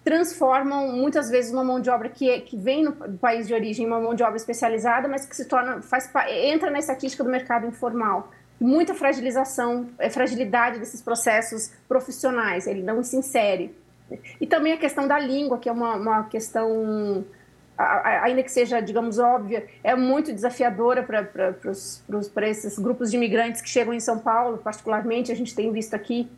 transformam 0.02 0.94
muitas 0.94 1.30
vezes 1.30 1.52
uma 1.52 1.62
mão 1.62 1.82
de 1.82 1.90
obra 1.90 2.08
que, 2.08 2.30
é, 2.30 2.40
que 2.40 2.56
vem 2.56 2.86
no 2.86 2.94
país 2.94 3.46
de 3.46 3.54
origem, 3.54 3.86
uma 3.86 4.00
mão 4.00 4.16
de 4.16 4.24
obra 4.24 4.38
especializada, 4.38 5.10
mas 5.10 5.26
que 5.26 5.36
se 5.36 5.44
torna, 5.44 5.82
faz, 5.82 6.10
entra 6.30 6.72
na 6.72 6.80
estatística 6.80 7.22
do 7.22 7.30
mercado 7.30 7.68
informal 7.68 8.32
muita 8.62 8.94
fragilização, 8.94 9.90
é, 10.00 10.10
fragilidade 10.10 10.80
desses 10.80 11.02
processos 11.02 11.74
profissionais, 11.86 12.66
ele 12.66 12.82
não 12.82 13.04
se 13.04 13.18
insere. 13.18 13.76
E 14.40 14.48
também 14.48 14.72
a 14.72 14.78
questão 14.78 15.06
da 15.06 15.20
língua, 15.20 15.58
que 15.58 15.68
é 15.68 15.72
uma, 15.74 15.98
uma 15.98 16.24
questão, 16.30 17.26
ainda 17.78 18.44
que 18.44 18.52
seja, 18.52 18.80
digamos, 18.80 19.18
óbvia, 19.18 19.66
é 19.84 19.96
muito 19.96 20.32
desafiadora 20.32 21.04
para 21.04 22.50
esses 22.50 22.78
grupos 22.78 23.10
de 23.10 23.18
imigrantes 23.18 23.62
que 23.62 23.70
chegam 23.70 23.94
em 23.94 24.00
São 24.00 24.20
Paulo, 24.20 24.58
particularmente, 24.58 25.32
a 25.32 25.36
gente 25.36 25.56
tem 25.56 25.72
visto 25.72 25.94
aqui 25.94 26.30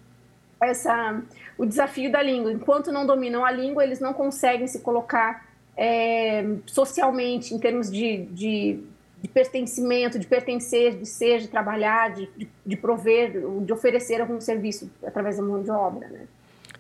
essa, 0.62 1.22
o 1.58 1.66
desafio 1.66 2.12
da 2.12 2.22
língua. 2.22 2.52
Enquanto 2.52 2.92
não 2.92 3.06
dominam 3.06 3.44
a 3.44 3.52
língua, 3.52 3.84
eles 3.84 4.00
não 4.00 4.14
conseguem 4.14 4.68
se 4.68 4.80
colocar 4.80 5.46
é, 5.76 6.46
socialmente, 6.66 7.54
em 7.54 7.60
termos 7.60 7.92
de, 7.92 8.26
de 8.28 8.84
de 9.24 9.30
pertencimento, 9.30 10.20
de 10.20 10.28
pertencer, 10.28 10.98
de 10.98 11.06
ser, 11.06 11.40
de 11.40 11.48
trabalhar, 11.48 12.12
de, 12.12 12.30
de, 12.66 12.76
prover, 12.76 13.32
de 13.62 13.72
oferecer 13.72 14.20
algum 14.20 14.42
serviço 14.42 14.92
através 15.02 15.38
da 15.38 15.44
mão 15.44 15.64
de 15.64 15.72
obra, 15.72 16.10
né? 16.10 16.28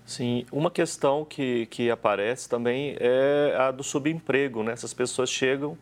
Sim, 0.06 0.46
uma 0.52 0.70
questão 0.70 1.24
que, 1.24 1.66
que 1.68 1.90
aparece 1.90 2.50
também 2.50 2.96
é 3.00 3.56
a 3.58 3.72
do 3.72 3.84
subemprego, 3.84 4.62
né? 4.62 4.74
Essas 4.74 4.94
pessoas 4.94 5.30
chegam 5.30 5.78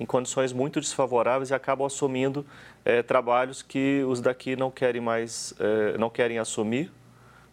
em 0.00 0.06
condições 0.06 0.52
muito 0.52 0.80
desfavoráveis 0.80 1.50
e 1.50 1.54
acabam 1.54 1.86
assumindo 1.86 2.46
é, 2.84 3.02
trabalhos 3.02 3.62
que 3.62 4.02
os 4.04 4.20
daqui 4.20 4.56
não 4.56 4.70
querem 4.70 5.00
mais, 5.00 5.52
é, 5.58 5.98
não 5.98 6.08
querem 6.08 6.38
assumir, 6.38 6.90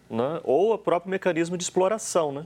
né? 0.10 0.40
ou 0.44 0.74
o 0.74 0.78
próprio 0.78 1.10
mecanismo 1.10 1.58
de 1.58 1.64
exploração, 1.64 2.32
né? 2.32 2.46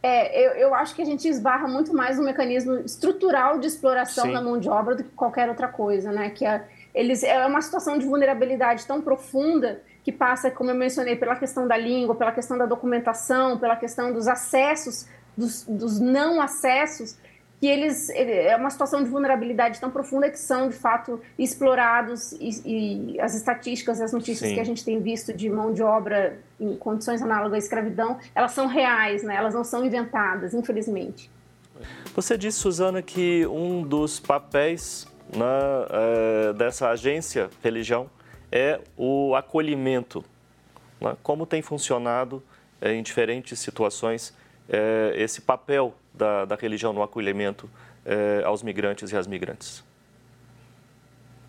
É, 0.00 0.46
eu, 0.46 0.52
eu, 0.52 0.74
acho 0.74 0.94
que 0.94 1.02
a 1.02 1.04
gente 1.04 1.26
esbarra 1.26 1.66
muito 1.66 1.92
mais 1.92 2.18
no 2.18 2.24
mecanismo 2.24 2.76
estrutural 2.78 3.58
de 3.58 3.66
exploração 3.66 4.26
Sim. 4.26 4.32
da 4.32 4.40
mão 4.40 4.58
de 4.58 4.68
obra 4.68 4.94
do 4.94 5.02
que 5.02 5.10
qualquer 5.10 5.48
outra 5.48 5.66
coisa, 5.66 6.12
né? 6.12 6.30
Que 6.30 6.46
é, 6.46 6.64
eles, 6.94 7.24
é 7.24 7.44
uma 7.44 7.60
situação 7.60 7.98
de 7.98 8.06
vulnerabilidade 8.06 8.86
tão 8.86 9.02
profunda 9.02 9.82
que 10.08 10.12
passa, 10.12 10.50
como 10.50 10.70
eu 10.70 10.74
mencionei, 10.74 11.16
pela 11.16 11.36
questão 11.36 11.68
da 11.68 11.76
língua, 11.76 12.14
pela 12.14 12.32
questão 12.32 12.56
da 12.56 12.64
documentação, 12.64 13.58
pela 13.58 13.76
questão 13.76 14.10
dos 14.10 14.26
acessos, 14.26 15.06
dos, 15.36 15.64
dos 15.64 16.00
não 16.00 16.40
acessos, 16.40 17.18
que 17.60 17.66
eles 17.66 18.08
é 18.08 18.56
uma 18.56 18.70
situação 18.70 19.04
de 19.04 19.10
vulnerabilidade 19.10 19.78
tão 19.78 19.90
profunda 19.90 20.30
que 20.30 20.38
são 20.38 20.70
de 20.70 20.74
fato 20.74 21.20
explorados 21.38 22.32
e, 22.40 22.62
e 23.14 23.20
as 23.20 23.34
estatísticas, 23.34 24.00
as 24.00 24.14
notícias 24.14 24.48
Sim. 24.48 24.54
que 24.54 24.60
a 24.60 24.64
gente 24.64 24.82
tem 24.82 24.98
visto 24.98 25.30
de 25.34 25.50
mão 25.50 25.74
de 25.74 25.82
obra 25.82 26.38
em 26.58 26.74
condições 26.74 27.20
análogas 27.20 27.52
à 27.52 27.58
escravidão, 27.58 28.18
elas 28.34 28.52
são 28.52 28.66
reais, 28.66 29.22
né? 29.22 29.36
Elas 29.36 29.52
não 29.52 29.62
são 29.62 29.84
inventadas, 29.84 30.54
infelizmente. 30.54 31.30
Você 32.14 32.38
disse, 32.38 32.60
Suzana, 32.60 33.02
que 33.02 33.46
um 33.46 33.82
dos 33.82 34.18
papéis 34.18 35.06
na, 35.36 35.86
é, 35.90 36.52
dessa 36.54 36.88
agência 36.88 37.50
religião 37.62 38.08
é 38.50 38.80
o 38.96 39.34
acolhimento. 39.34 40.24
Né? 41.00 41.16
Como 41.22 41.46
tem 41.46 41.62
funcionado 41.62 42.42
é, 42.80 42.92
em 42.92 43.02
diferentes 43.02 43.58
situações 43.58 44.34
é, 44.68 45.12
esse 45.16 45.40
papel 45.40 45.94
da, 46.12 46.44
da, 46.44 46.54
religião 46.54 46.92
no 46.92 47.02
acolhimento 47.02 47.68
é, 48.04 48.42
aos 48.44 48.62
migrantes 48.62 49.10
e 49.12 49.16
às 49.16 49.26
migrantes? 49.26 49.84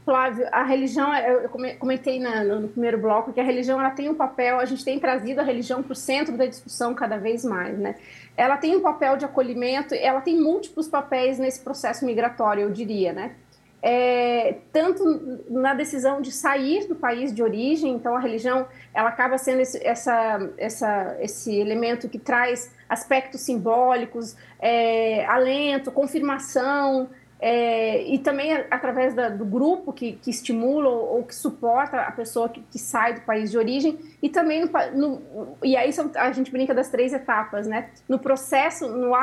Flávio, 0.06 0.48
a 0.52 0.64
religião, 0.64 1.14
eu 1.14 1.50
comentei 1.78 2.20
no 2.20 2.68
primeiro 2.70 2.98
bloco 2.98 3.32
que 3.32 3.40
a 3.40 3.44
religião 3.44 3.80
ela 3.80 3.92
tem 3.92 4.10
um 4.10 4.16
papel, 4.16 4.60
a 4.60 4.66
gente 4.66 4.84
tem 4.84 5.00
trazido 5.00 5.40
a 5.40 5.44
religião 5.44 5.84
para 5.84 5.94
o 5.94 5.96
centro 5.96 6.36
da 6.36 6.48
discussão 6.48 6.96
cada 6.96 7.18
vez 7.18 7.46
mais, 7.46 7.78
né? 7.78 7.96
Ela 8.36 8.58
tem 8.58 8.76
um 8.76 8.82
papel 8.82 9.18
de 9.18 9.26
acolhimento, 9.26 9.94
ela 9.94 10.20
tem 10.20 10.40
múltiplos 10.42 10.88
papéis 10.88 11.38
nesse 11.38 11.60
processo 11.60 12.08
migratório, 12.08 12.64
eu 12.64 12.72
diria, 12.72 13.14
né? 13.14 13.36
É, 13.82 14.58
tanto 14.74 15.04
na 15.50 15.74
decisão 15.74 16.22
de 16.22 16.32
sair 16.32 16.88
do 16.88 16.96
país 16.96 17.34
de 17.34 17.42
origem, 17.42 17.94
então 17.94 18.16
a 18.16 18.20
religião 18.20 18.68
ela 18.94 19.10
acaba 19.10 19.38
sendo 19.38 19.62
esse, 19.62 19.86
essa, 19.86 20.50
essa, 20.58 21.18
esse 21.22 21.56
elemento 21.58 22.10
que 22.10 22.20
traz 22.20 22.72
aspectos 22.90 23.42
simbólicos, 23.42 24.36
é, 24.60 25.26
alento, 25.26 25.92
confirmação, 25.92 27.10
é, 27.42 28.04
e 28.04 28.20
também 28.20 28.54
através 28.70 29.14
da, 29.14 29.30
do 29.30 29.46
grupo 29.46 29.94
que, 29.94 30.14
que 30.14 30.30
estimula 30.30 30.90
ou, 30.90 31.18
ou, 31.18 31.24
que 31.24 31.34
suporta 31.34 32.02
a 32.02 32.12
pessoa 32.12 32.50
que, 32.50 32.62
que, 32.70 32.78
sai 32.78 33.14
do 33.14 33.22
país 33.22 33.50
de 33.50 33.58
origem 33.58 33.98
e 34.22 34.28
também 34.28 34.66
no, 34.66 34.72
no, 34.94 35.58
e 35.64 35.78
aí 35.78 35.94
são, 35.94 36.12
a 36.16 36.34
gente 36.34 36.52
brinca 36.52 36.74
das 36.74 36.90
três 36.90 37.14
etapas, 37.14 37.66
né? 37.66 37.92
No 38.10 38.20
processo, 38.20 38.90
no, 38.90 39.16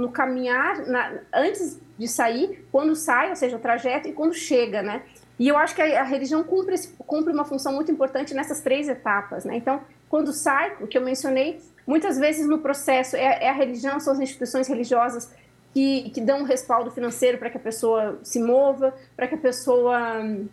no 0.00 0.10
caminhar, 0.10 0.84
na, 0.86 1.20
antes 1.32 1.80
de 1.96 2.08
sair, 2.08 2.66
quando 2.72 2.96
sai, 2.96 3.30
ou 3.30 3.36
seja, 3.36 3.56
o 3.56 3.60
trajeto 3.60 4.08
e 4.08 4.12
quando 4.12 4.34
chega, 4.34 4.82
né? 4.82 5.02
E 5.38 5.46
eu 5.46 5.56
acho 5.56 5.74
que 5.74 5.80
a, 5.80 6.00
a 6.00 6.04
religião 6.04 6.42
cumpre, 6.42 6.74
cumpre 7.06 7.32
uma 7.32 7.44
função 7.44 7.72
muito 7.72 7.92
importante 7.92 8.34
nessas 8.34 8.60
três 8.60 8.88
etapas, 8.88 9.44
né? 9.44 9.56
Então, 9.56 9.80
quando 10.08 10.32
sai, 10.32 10.76
o 10.80 10.88
que 10.88 10.98
eu 10.98 11.02
mencionei, 11.02 11.60
muitas 11.86 12.18
vezes 12.18 12.48
no 12.48 12.58
processo 12.58 13.14
é, 13.14 13.44
é 13.44 13.48
a 13.48 13.52
religião, 13.52 14.00
são 14.00 14.12
as 14.12 14.18
instituições 14.18 14.66
religiosas 14.66 15.30
que, 15.72 16.10
que 16.10 16.20
dão 16.20 16.40
um 16.40 16.44
respaldo 16.44 16.90
financeiro 16.90 17.38
para 17.38 17.50
que 17.50 17.56
a 17.56 17.60
pessoa 17.60 18.18
se 18.22 18.40
mova, 18.40 18.94
para 19.16 19.28
que 19.28 19.34
a 19.34 19.38
pessoa 19.38 20.20
hum, 20.20 20.48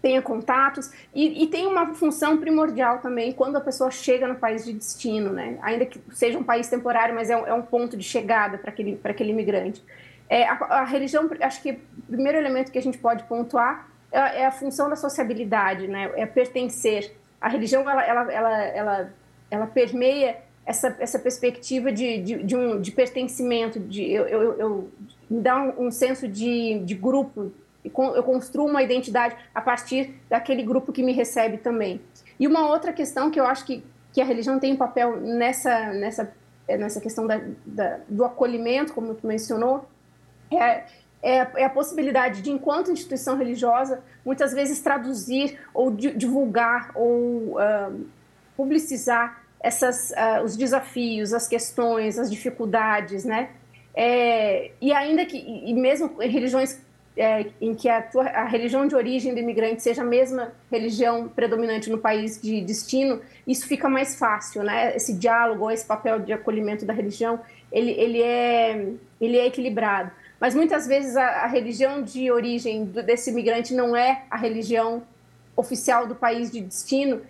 tenha 0.00 0.20
contatos 0.20 0.90
e, 1.14 1.44
e, 1.44 1.46
tem 1.46 1.66
uma 1.66 1.94
função 1.94 2.36
primordial 2.36 2.98
também 2.98 3.32
quando 3.32 3.56
a 3.56 3.60
pessoa 3.60 3.90
chega 3.90 4.26
no 4.26 4.34
país 4.34 4.64
de 4.64 4.72
destino, 4.72 5.32
né? 5.32 5.58
Ainda 5.62 5.86
que 5.86 6.00
seja 6.12 6.38
um 6.38 6.42
país 6.42 6.68
temporário, 6.68 7.14
mas 7.14 7.30
é 7.30 7.36
um, 7.36 7.46
é 7.46 7.54
um 7.54 7.62
ponto 7.62 7.96
de 7.96 8.04
chegada 8.04 8.58
para 8.58 8.70
aquele, 8.70 8.96
para 8.96 9.12
aquele 9.12 9.30
imigrante. 9.30 9.82
É, 10.28 10.48
a, 10.48 10.54
a, 10.54 10.84
religião, 10.84 11.28
acho 11.40 11.62
que 11.62 11.72
o 11.72 12.02
primeiro 12.08 12.38
elemento 12.38 12.72
que 12.72 12.78
a 12.78 12.82
gente 12.82 12.98
pode 12.98 13.22
pontuar 13.24 13.88
é, 14.10 14.40
é, 14.40 14.46
a 14.46 14.50
função 14.50 14.88
da 14.88 14.96
sociabilidade, 14.96 15.86
né? 15.86 16.10
É 16.16 16.26
pertencer. 16.26 17.14
A 17.40 17.48
religião, 17.48 17.88
ela, 17.88 18.04
ela, 18.04 18.32
ela, 18.32 18.62
ela, 18.64 19.14
ela 19.50 19.66
permeia 19.66 20.36
essa, 20.64 20.96
essa 20.98 21.18
perspectiva 21.18 21.90
de, 21.90 22.18
de, 22.18 22.42
de, 22.42 22.56
um, 22.56 22.80
de 22.80 22.92
pertencimento, 22.92 23.80
de 23.80 24.10
eu, 24.10 24.26
eu, 24.26 24.58
eu 24.58 24.90
me 25.28 25.40
dá 25.40 25.60
um, 25.60 25.86
um, 25.86 25.90
senso 25.90 26.28
de, 26.28 26.78
de 26.80 26.94
grupo, 26.94 27.52
eu 27.84 28.22
construo 28.22 28.68
uma 28.68 28.82
identidade 28.82 29.36
a 29.52 29.60
partir 29.60 30.14
daquele 30.28 30.62
grupo 30.62 30.92
que 30.92 31.02
me 31.02 31.12
recebe 31.12 31.58
também. 31.58 32.00
E 32.38 32.46
uma 32.46 32.68
outra 32.68 32.92
questão 32.92 33.30
que 33.30 33.40
eu 33.40 33.44
acho 33.44 33.64
que, 33.64 33.84
que 34.12 34.20
a 34.20 34.24
religião 34.24 34.60
tem 34.60 34.72
um 34.72 34.76
papel 34.76 35.20
nessa, 35.20 35.92
nessa, 35.92 36.32
nessa 36.68 37.00
questão 37.00 37.26
da, 37.26 37.40
da 37.66 37.98
do 38.08 38.24
acolhimento, 38.24 38.92
como 38.92 39.14
tu 39.14 39.26
mencionou, 39.26 39.84
é, 40.48 40.84
é, 41.22 41.36
é, 41.56 41.64
a 41.64 41.70
possibilidade 41.70 42.40
de, 42.40 42.50
enquanto 42.50 42.90
instituição 42.92 43.36
religiosa, 43.36 44.02
muitas 44.24 44.52
vezes 44.52 44.80
traduzir 44.80 45.58
ou 45.74 45.90
divulgar 45.90 46.90
ou 46.94 47.56
uh, 47.58 48.06
publicizar 48.56 49.41
essas, 49.62 50.10
uh, 50.10 50.44
os 50.44 50.56
desafios, 50.56 51.32
as 51.32 51.46
questões, 51.46 52.18
as 52.18 52.30
dificuldades, 52.30 53.24
né? 53.24 53.50
É, 53.94 54.70
e 54.80 54.92
ainda 54.92 55.24
que, 55.24 55.36
e 55.36 55.72
mesmo 55.74 56.16
em 56.20 56.28
religiões 56.28 56.80
é, 57.16 57.46
em 57.60 57.74
que 57.74 57.88
a, 57.88 58.00
tua, 58.00 58.24
a, 58.24 58.44
religião 58.44 58.86
de 58.86 58.94
origem 58.94 59.34
do 59.34 59.40
imigrante 59.40 59.82
seja 59.82 60.00
a 60.00 60.04
mesma 60.04 60.52
religião 60.70 61.28
predominante 61.28 61.90
no 61.90 61.98
país 61.98 62.40
de 62.40 62.62
destino, 62.62 63.20
isso 63.46 63.66
fica 63.66 63.88
mais 63.88 64.18
fácil, 64.18 64.62
né? 64.62 64.96
Esse 64.96 65.12
diálogo, 65.12 65.70
esse 65.70 65.84
papel 65.84 66.20
de 66.20 66.32
acolhimento 66.32 66.86
da 66.86 66.92
religião, 66.92 67.38
ele, 67.70 67.90
ele, 67.92 68.22
é, 68.22 68.88
ele 69.20 69.36
é 69.36 69.46
equilibrado. 69.46 70.10
Mas 70.40 70.54
muitas 70.54 70.86
vezes 70.86 71.16
a, 71.16 71.44
a 71.44 71.46
religião 71.46 72.02
de 72.02 72.30
origem 72.30 72.86
do, 72.86 73.02
desse 73.02 73.30
imigrante 73.30 73.74
não 73.74 73.94
é 73.94 74.24
a 74.30 74.36
religião 74.36 75.02
oficial 75.56 76.06
do 76.06 76.14
país 76.14 76.50
de 76.50 76.60
destino 76.60 77.20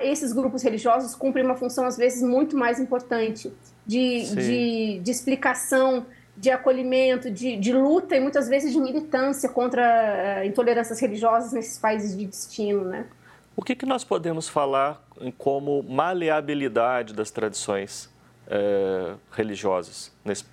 esses 0.00 0.32
grupos 0.32 0.62
religiosos 0.62 1.14
cumprem 1.14 1.44
uma 1.44 1.56
função, 1.56 1.84
às 1.84 1.96
vezes, 1.96 2.22
muito 2.22 2.56
mais 2.56 2.80
importante 2.80 3.52
de, 3.86 4.34
de, 4.34 4.98
de, 5.00 5.10
explicação, 5.10 6.06
de 6.36 6.50
acolhimento, 6.50 7.30
de, 7.30 7.56
de, 7.56 7.72
luta 7.72 8.16
e 8.16 8.20
muitas 8.20 8.48
vezes 8.48 8.72
de 8.72 8.80
militância 8.80 9.48
contra 9.48 10.40
uh, 10.42 10.46
intolerâncias 10.46 10.98
religiosas 10.98 11.52
nesses 11.52 11.78
países 11.78 12.16
de 12.16 12.26
destino, 12.26 12.84
né? 12.84 13.06
O 13.54 13.62
que, 13.62 13.74
que 13.74 13.86
nós 13.86 14.02
podemos 14.04 14.48
falar 14.48 15.02
como 15.38 15.82
maleabilidade 15.82 17.14
das 17.14 17.30
tradições 17.30 18.10
eh, 18.48 19.14
religiosas 19.32 20.12
nesse 20.22 20.44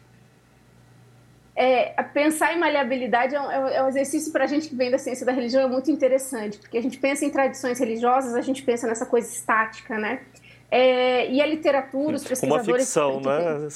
é, 1.56 2.02
pensar 2.14 2.54
em 2.54 2.60
maleabilidade 2.60 3.36
é 3.36 3.42
um, 3.42 3.52
é 3.52 3.84
um 3.84 3.88
exercício 3.88 4.32
para 4.32 4.46
a 4.46 4.48
gente 4.48 4.68
que 4.68 4.76
vem 4.76 4.90
da 4.90 4.98
ciência 4.98 5.26
da 5.26 5.32
religião 5.32 5.64
é 5.64 5.68
muito 5.68 5.92
interessante, 5.92 6.58
porque 6.58 6.78
a 6.78 6.82
gente 6.82 6.98
pensa 6.98 7.26
em 7.26 7.30
tradições 7.30 7.80
religiosas, 7.80 8.34
a 8.34 8.42
gente 8.42 8.64
pensa 8.64 8.88
nessa 8.88 9.06
coisa 9.06 9.32
estática, 9.32 9.98
né? 10.00 10.22
É, 10.72 11.30
e 11.30 11.40
a 11.40 11.46
literatura, 11.46 12.16
os 12.16 12.24
pesquisadores... 12.24 12.68
Uma 12.68 12.80
ficção, 12.80 13.22
né? 13.22 13.68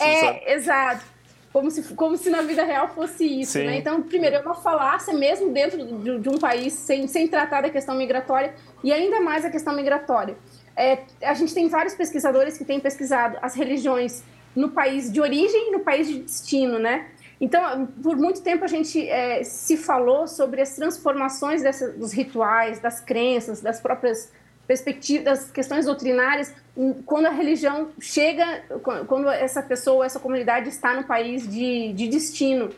É, 0.00 0.54
exato. 0.54 1.04
Como 1.52 1.70
se, 1.70 1.82
como 1.94 2.16
se 2.16 2.30
na 2.30 2.42
vida 2.42 2.64
real 2.64 2.88
fosse 2.88 3.24
isso, 3.24 3.58
né? 3.58 3.76
Então, 3.76 4.00
primeiro, 4.02 4.36
é 4.36 4.40
uma 4.40 4.54
falácia 4.54 5.12
mesmo 5.12 5.52
dentro 5.52 5.84
de, 5.84 6.18
de, 6.20 6.28
um 6.28 6.38
país 6.38 6.72
sem, 6.72 7.06
sem 7.08 7.26
tratar 7.28 7.60
da 7.60 7.68
questão 7.68 7.94
migratória 7.94 8.54
e 8.84 8.92
ainda 8.92 9.20
mais 9.20 9.44
a 9.44 9.50
questão 9.50 9.74
migratória. 9.74 10.36
É, 10.76 11.00
a 11.22 11.34
gente 11.34 11.52
tem 11.52 11.68
vários 11.68 11.94
pesquisadores 11.94 12.56
que 12.56 12.64
têm 12.64 12.80
pesquisado 12.80 13.36
as 13.42 13.54
religiões 13.54 14.22
no 14.54 14.70
país 14.70 15.10
de 15.10 15.20
origem 15.20 15.68
e 15.68 15.72
no 15.72 15.80
país 15.80 16.08
de 16.08 16.20
destino, 16.20 16.78
né? 16.78 17.08
Então, 17.40 17.86
por 18.02 18.16
muito 18.16 18.42
tempo 18.42 18.64
a 18.64 18.68
gente 18.68 19.08
é, 19.08 19.42
se 19.42 19.76
falou 19.76 20.26
sobre 20.26 20.60
as 20.60 20.76
transformações 20.76 21.62
dessa, 21.62 21.90
dos 21.90 22.12
rituais, 22.12 22.80
das 22.80 23.00
crenças, 23.00 23.60
das 23.60 23.80
próprias 23.80 24.30
perspectivas, 24.66 25.24
das 25.24 25.50
questões 25.50 25.86
doutrinárias, 25.86 26.54
quando 27.06 27.26
a 27.26 27.30
religião 27.30 27.90
chega, 27.98 28.62
quando 29.06 29.28
essa 29.28 29.62
pessoa, 29.62 30.06
essa 30.06 30.20
comunidade 30.20 30.68
está 30.68 30.94
no 30.94 31.04
país 31.04 31.48
de, 31.48 31.92
de 31.92 32.06
destino. 32.08 32.70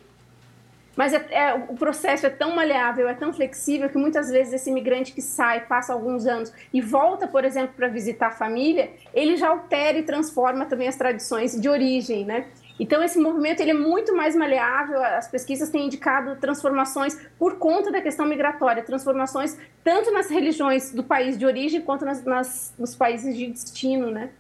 Mas 0.96 1.14
é, 1.14 1.26
é, 1.30 1.54
o 1.54 1.75
processo 1.75 2.26
é 2.26 2.30
tão 2.30 2.54
maleável, 2.54 3.08
é 3.08 3.14
tão 3.14 3.32
flexível 3.32 3.88
que 3.88 3.96
muitas 3.96 4.30
vezes 4.30 4.52
esse 4.52 4.70
imigrante 4.70 5.12
que 5.12 5.22
sai, 5.22 5.66
passa 5.66 5.92
alguns 5.92 6.26
anos 6.26 6.52
e 6.72 6.80
volta, 6.80 7.26
por 7.26 7.44
exemplo, 7.44 7.75
para 7.75 7.88
visitar 7.88 8.28
a 8.28 8.32
família, 8.32 8.90
ele 9.14 9.37
já 9.37 9.49
altera 9.49 9.99
e 9.99 10.02
transforma 10.02 10.66
também 10.66 10.88
as 10.88 10.96
tradições 10.96 11.58
de 11.58 11.68
origem, 11.68 12.25
né? 12.25 12.46
Então 12.78 13.02
esse 13.02 13.18
movimento 13.18 13.61
ele 13.61 13.70
é 13.70 13.75
muito 13.75 14.14
mais 14.14 14.34
maleável. 14.34 15.02
As 15.02 15.28
pesquisas 15.28 15.70
têm 15.70 15.87
indicado 15.87 16.37
transformações 16.37 17.18
por 17.38 17.56
conta 17.56 17.90
da 17.90 18.00
questão 18.00 18.26
migratória, 18.26 18.82
transformações 18.82 19.56
tanto 19.84 20.11
nas 20.11 20.28
religiões 20.28 20.92
do 20.92 21.02
país 21.02 21.38
de 21.38 21.46
origem 21.46 21.80
quanto 21.80 22.04
nas, 22.04 22.25
nas 22.25 22.75
nos 22.78 22.94
países 22.94 23.37
de 23.37 23.46
destino, 23.46 24.11
né? 24.11 24.30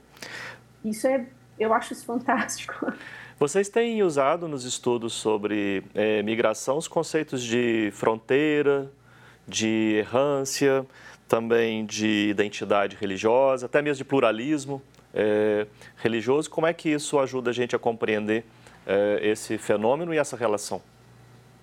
Isso 0.84 1.06
é, 1.06 1.24
eu 1.58 1.72
acho 1.72 1.92
isso 1.92 2.04
fantástico. 2.04 2.92
Vocês 3.38 3.68
têm 3.68 4.02
usado 4.02 4.46
nos 4.46 4.64
estudos 4.64 5.12
sobre 5.12 5.82
é, 5.94 6.22
migração 6.22 6.78
os 6.78 6.86
conceitos 6.86 7.42
de 7.42 7.90
fronteira, 7.92 8.90
de 9.46 9.96
errância, 9.98 10.86
também 11.26 11.84
de 11.84 12.28
identidade 12.28 12.96
religiosa, 13.00 13.66
até 13.66 13.80
mesmo 13.80 13.98
de 13.98 14.04
pluralismo 14.04 14.82
é, 15.14 15.66
religioso. 15.96 16.48
Como 16.50 16.66
é 16.66 16.72
que 16.72 16.90
isso 16.90 17.18
ajuda 17.18 17.50
a 17.50 17.52
gente 17.52 17.74
a 17.74 17.78
compreender 17.78 18.44
é, 18.86 19.18
esse 19.22 19.58
fenômeno 19.58 20.12
e 20.14 20.18
essa 20.18 20.36
relação 20.36 20.82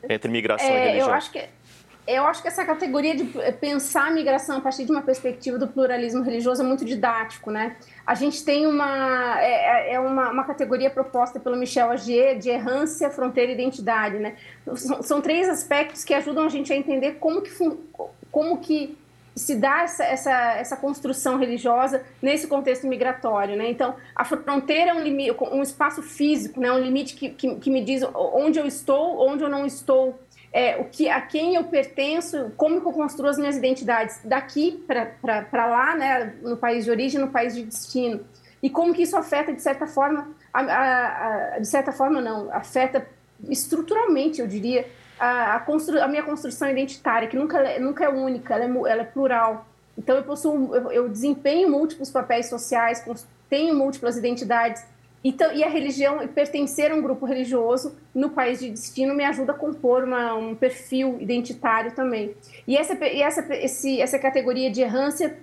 entre 0.08 0.32
migração 0.32 0.68
e 0.68 0.80
religião? 0.80 1.10
Eu 1.10 1.14
acho 1.14 1.32
que 1.32 1.48
eu 2.10 2.25
acho 2.25 2.42
que 2.42 2.48
essa 2.48 2.66
categoria 2.66 3.16
de 3.16 3.24
pensar 3.60 4.08
a 4.08 4.12
migração 4.12 4.58
a 4.58 4.62
partir 4.62 4.84
de 4.84 4.92
uma 4.92 5.01
perspectiva 5.01 5.58
do 5.60 5.68
pluralismo 5.68 6.24
religioso 6.24 6.62
é 6.62 6.66
muito 6.66 6.84
didático, 6.84 7.51
né? 7.51 7.75
A 8.06 8.16
gente 8.16 8.44
tem 8.44 8.66
uma 8.66 9.39
é, 9.39 9.92
é, 9.92 9.94
é 9.94 10.00
uma, 10.00 10.32
uma, 10.32 10.44
categoria 10.44 10.89
proposta 10.89 11.39
pelo 11.39 11.56
Michel 11.56 11.92
Agier 11.92 12.39
de 12.39 12.50
errância, 12.50 13.10
fronteira 13.12 13.51
e 13.51 13.54
identidade, 13.54 14.18
né? 14.18 14.36
São, 14.75 15.04
são, 15.04 15.22
três 15.22 15.48
aspectos 15.48 16.04
que 16.04 16.13
ajudam 16.13 16.46
a 16.46 16.50
gente 16.50 16.74
a 16.74 16.75
entender 16.75 17.18
como 17.20 17.42
que 17.42 17.51
como 18.32 18.58
que 18.58 18.98
se 19.36 19.56
dá 19.56 19.84
essa, 19.84 20.04
essa, 20.04 20.54
essa 20.56 20.78
construção 20.78 21.38
religiosa 21.38 22.04
nesse 22.22 22.48
contexto 22.48 22.88
migratório, 22.88 23.56
né? 23.56 23.70
Então, 23.70 23.96
a 24.16 24.25
fronteira 24.25 24.92
é 24.92 24.94
um, 24.94 25.01
limite, 25.01 25.36
um 25.51 25.62
espaço 25.62 26.01
físico, 26.01 26.60
né? 26.60 26.72
Um 26.72 26.80
limite 26.80 27.16
que, 27.16 27.30
que, 27.30 27.56
que 27.56 27.70
me 27.70 27.84
diz 27.84 28.04
onde 28.13 28.60
eu 28.60 28.66
estou, 28.66 29.25
onde 29.25 29.44
eu 29.44 29.50
não 29.50 29.66
estou 29.66 30.20
é, 30.51 30.77
o 30.77 30.86
que, 30.86 31.08
a 31.10 31.22
quem 31.22 31.56
eu 31.56 31.65
pertenço, 31.65 32.51
como 32.58 32.82
que 32.82 32.88
eu 32.88 32.91
construo 32.91 33.29
as 33.29 33.38
minhas 33.38 33.56
identidades 33.56 34.20
daqui 34.24 34.84
para 34.88 35.65
lá, 35.65 35.96
né, 35.96 36.36
no 36.41 36.58
país 36.58 36.86
de 36.86 36.91
origem, 36.91 37.20
no 37.20 37.29
país 37.29 37.56
de 37.56 37.63
destino. 37.63 38.22
E 38.62 38.70
como 38.70 38.94
que 38.94 39.03
isso 39.03 39.15
afeta, 39.15 39.53
de 39.53 39.62
certa 39.62 39.88
forma, 39.88 40.29
a, 40.53 40.62
a, 40.62 41.56
a, 41.56 41.60
de 41.60 41.68
certa 41.68 41.91
forma 41.91 42.20
não, 42.20 42.51
afeta 42.51 43.08
estruturalmente, 43.48 44.42
eu 44.42 44.48
diria, 44.48 44.85
a, 45.20 45.57
a, 45.57 46.07
minha 46.07 46.24
construção 46.24 46.70
identitária, 46.70 47.27
que 47.27 47.38
nunca, 47.38 47.79
nunca 47.79 48.05
é 48.05 48.09
única, 48.09 48.55
ela 48.55 48.66
é, 48.66 48.92
ela 48.92 49.01
é 49.01 49.05
plural. 49.05 49.66
Então, 49.98 50.16
eu, 50.16 50.24
possuo, 50.24 50.75
eu, 50.75 50.92
eu 50.92 51.09
desempenho 51.09 51.70
múltiplos 51.70 52.09
papéis 52.09 52.50
sociais, 52.50 53.05
tenho 53.50 53.75
múltiplas 53.75 54.18
identidades, 54.18 54.83
então, 55.24 55.51
e 55.53 55.64
a 55.64 55.70
religião, 55.70 56.25
pertencer 56.29 56.92
a 56.92 56.96
um 56.96 57.01
grupo 57.01 57.25
religioso 57.25 57.98
no 58.16 58.29
país 58.29 58.60
de 58.60 58.70
destino 58.70 59.14
me 59.14 59.25
ajuda 59.25 59.51
a 59.51 59.55
compor 59.55 60.03
uma, 60.03 60.34
um 60.34 60.55
perfil 60.55 61.18
identitário 61.20 61.92
também. 61.92 62.34
E 62.66 62.77
essa, 62.77 62.94
e 63.05 63.22
essa, 63.22 63.46
esse, 63.55 64.01
essa 64.01 64.18
categoria 64.18 64.72
de 64.72 64.82
errância 64.82 65.38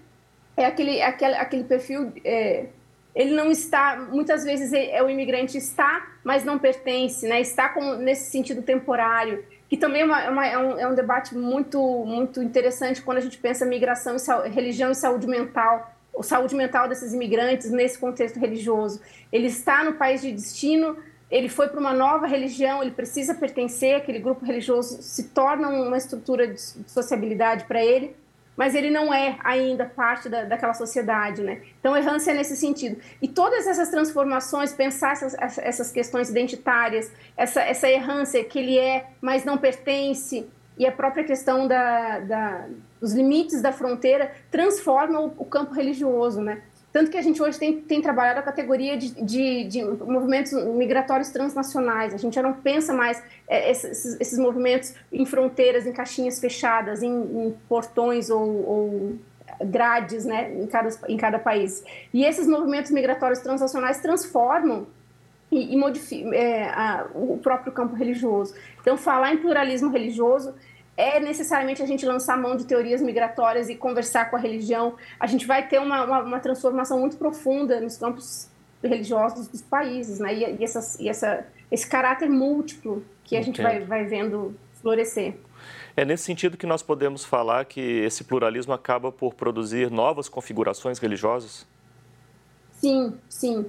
é 0.57 0.65
aquele, 0.65 1.03
aquele, 1.03 1.35
aquele 1.35 1.65
perfil. 1.65 2.11
É, 2.25 2.67
ele 3.15 3.35
não 3.35 3.51
está, 3.51 3.97
muitas 4.11 4.45
vezes 4.45 4.73
é, 4.73 5.03
o 5.03 5.09
imigrante 5.09 5.57
está, 5.57 6.07
mas 6.23 6.45
não 6.45 6.59
pertence, 6.59 7.27
né? 7.27 7.41
está 7.41 7.69
como, 7.69 7.95
nesse 7.95 8.31
sentido 8.31 8.61
temporário, 8.61 9.43
que 9.71 9.77
também 9.77 10.03
é, 10.03 10.05
uma, 10.05 10.23
é 10.23 10.29
uma, 10.31 10.47
é, 10.47 10.59
um, 10.59 10.79
é 10.79 10.89
um 10.89 10.95
debate 10.95 11.35
muito, 11.35 11.81
muito 12.05 12.43
interessante 12.43 13.01
quando 13.01 13.19
a 13.19 13.23
gente 13.23 13.39
pensa 13.39 13.65
migração, 13.65 14.17
e 14.45 14.49
religião 14.51 14.91
e 14.91 14.95
saúde 14.95 15.27
mental 15.27 15.96
saúde 16.23 16.55
mental 16.55 16.89
desses 16.89 17.13
imigrantes 17.13 17.71
nesse 17.71 17.99
contexto 17.99 18.39
religioso. 18.39 19.01
Ele 19.33 19.47
está 19.47 19.85
no 19.85 19.95
país 19.95 20.21
de 20.23 20.33
destino, 20.33 20.97
ele 21.31 21.49
foi 21.49 21.69
para 21.69 21.81
uma 21.81 21.93
nova 21.93 22.27
religião, 22.27 22.83
ele 22.83 22.93
precisa 22.93 23.35
pertencer, 23.35 23.97
aquele 23.97 24.19
grupo 24.19 24.45
religioso 24.45 25.03
se 25.03 25.29
torna 25.31 25.69
uma 25.69 25.97
estrutura 25.97 26.47
de 26.47 26.61
sociabilidade 26.61 27.65
para 27.65 27.85
ele, 27.85 28.15
mas 28.57 28.75
ele 28.75 28.91
não 28.91 29.13
é 29.13 29.37
ainda 29.45 29.85
parte 29.85 30.29
da, 30.29 30.45
daquela 30.45 30.73
sociedade, 30.73 31.43
né? 31.43 31.61
Então, 31.79 31.95
errância 31.97 32.31
é 32.31 32.35
nesse 32.35 32.57
sentido. 32.57 32.99
E 33.21 33.29
todas 33.29 33.67
essas 33.67 33.91
transformações, 33.91 34.73
pensar 34.73 35.13
essas, 35.13 35.59
essas 35.59 35.93
questões 35.93 36.31
identitárias, 36.31 37.13
essa, 37.37 37.61
essa 37.61 37.89
errância 37.89 38.43
que 38.43 38.59
ele 38.59 38.79
é, 38.79 39.09
mas 39.21 39.45
não 39.45 39.59
pertence, 39.59 40.49
e 40.79 40.87
a 40.87 40.93
própria 40.93 41.25
questão 41.25 41.67
da, 41.67 42.21
da, 42.21 42.67
dos 43.01 43.13
limites 43.13 43.63
da 43.63 43.73
fronteira 43.73 44.31
transforma 44.51 45.21
o, 45.21 45.27
o, 45.39 45.45
campo 45.45 45.73
religioso, 45.73 46.41
né? 46.41 46.63
Tanto 46.93 47.11
que 47.11 47.17
a 47.19 47.23
gente 47.23 47.43
hoje 47.43 47.59
tem, 47.59 47.81
tem 47.81 48.01
trabalhado 48.01 48.41
a 48.41 48.43
categoria 48.43 48.97
de, 48.97 49.11
de, 49.23 49.65
de, 49.65 49.85
movimentos 49.85 50.53
migratórios 50.53 51.29
transnacionais. 51.29 52.15
A 52.15 52.17
gente 52.17 52.35
já 52.35 52.43
não 52.43 52.55
pensa 52.55 52.95
mais 52.95 53.23
é, 53.47 53.71
esses, 53.71 54.19
esses, 54.19 54.39
movimentos 54.39 54.95
em 55.13 55.27
fronteiras, 55.27 55.87
em 55.87 55.93
caixinhas 55.93 56.41
fechadas, 56.41 57.03
em, 57.03 57.13
em 57.13 57.55
portões 57.69 58.31
ou, 58.31 58.41
ou 58.41 59.19
grades 59.65 60.25
né, 60.25 60.53
em, 60.55 60.67
cada, 60.67 60.89
em 61.09 61.17
cada 61.17 61.39
país. 61.39 61.85
E 62.13 62.25
esses 62.25 62.47
movimentos 62.47 62.91
migratórios 62.91 63.41
transnacionais 63.41 63.99
transformam 64.01 64.87
e, 65.51 65.75
e 65.75 65.77
modifica 65.77 66.35
é, 66.35 66.69
a, 66.69 67.07
o 67.15 67.39
próprio 67.39 67.73
campo 67.73 67.95
religioso. 67.95 68.55
Então, 68.81 68.97
falar 68.97 69.33
em 69.33 69.39
pluralismo 69.39 69.91
religioso 69.91 70.55
é 70.97 71.21
necessariamente 71.21 71.83
a 71.83 71.87
gente 71.87 72.07
lançar 72.07 72.37
mão 72.39 72.57
de 72.57 72.65
teorias 72.65 73.03
migratórias 73.03 73.69
e 73.69 73.75
conversar 73.75 74.31
com 74.31 74.37
a 74.37 74.39
religião. 74.39 74.95
A 75.21 75.27
gente 75.27 75.47
vai 75.47 75.67
ter 75.69 75.79
uma, 75.79 76.05
uma, 76.05 76.23
uma 76.23 76.41
transformação 76.41 76.99
muito 76.99 77.17
profunda 77.17 77.81
nos 77.81 77.99
campos 77.99 78.49
religiosos 78.83 79.47
dos 79.49 79.63
países, 79.63 80.19
né? 80.19 80.35
E, 80.35 80.57
e, 80.59 80.65
essas, 80.65 80.99
e 80.99 81.09
essa, 81.09 81.47
esse 81.71 81.87
caráter 81.87 82.31
múltiplo 82.31 83.05
que 83.25 83.37
a 83.37 83.43
gente 83.43 83.61
vai, 83.61 83.81
vai 83.81 84.05
vendo 84.05 84.55
florescer. 84.81 85.35
É 85.97 86.05
nesse 86.05 86.25
sentido 86.25 86.57
que 86.57 86.67
nós 86.67 86.83
podemos 86.83 87.25
falar 87.25 87.65
que 87.65 87.81
esse 87.81 88.23
pluralismo 88.25 88.73
acaba 88.73 89.11
por 89.11 89.35
produzir 89.35 89.91
novas 89.91 90.29
configurações 90.29 90.99
religiosas? 90.99 91.67
Sim, 92.73 93.15
sim. 93.29 93.67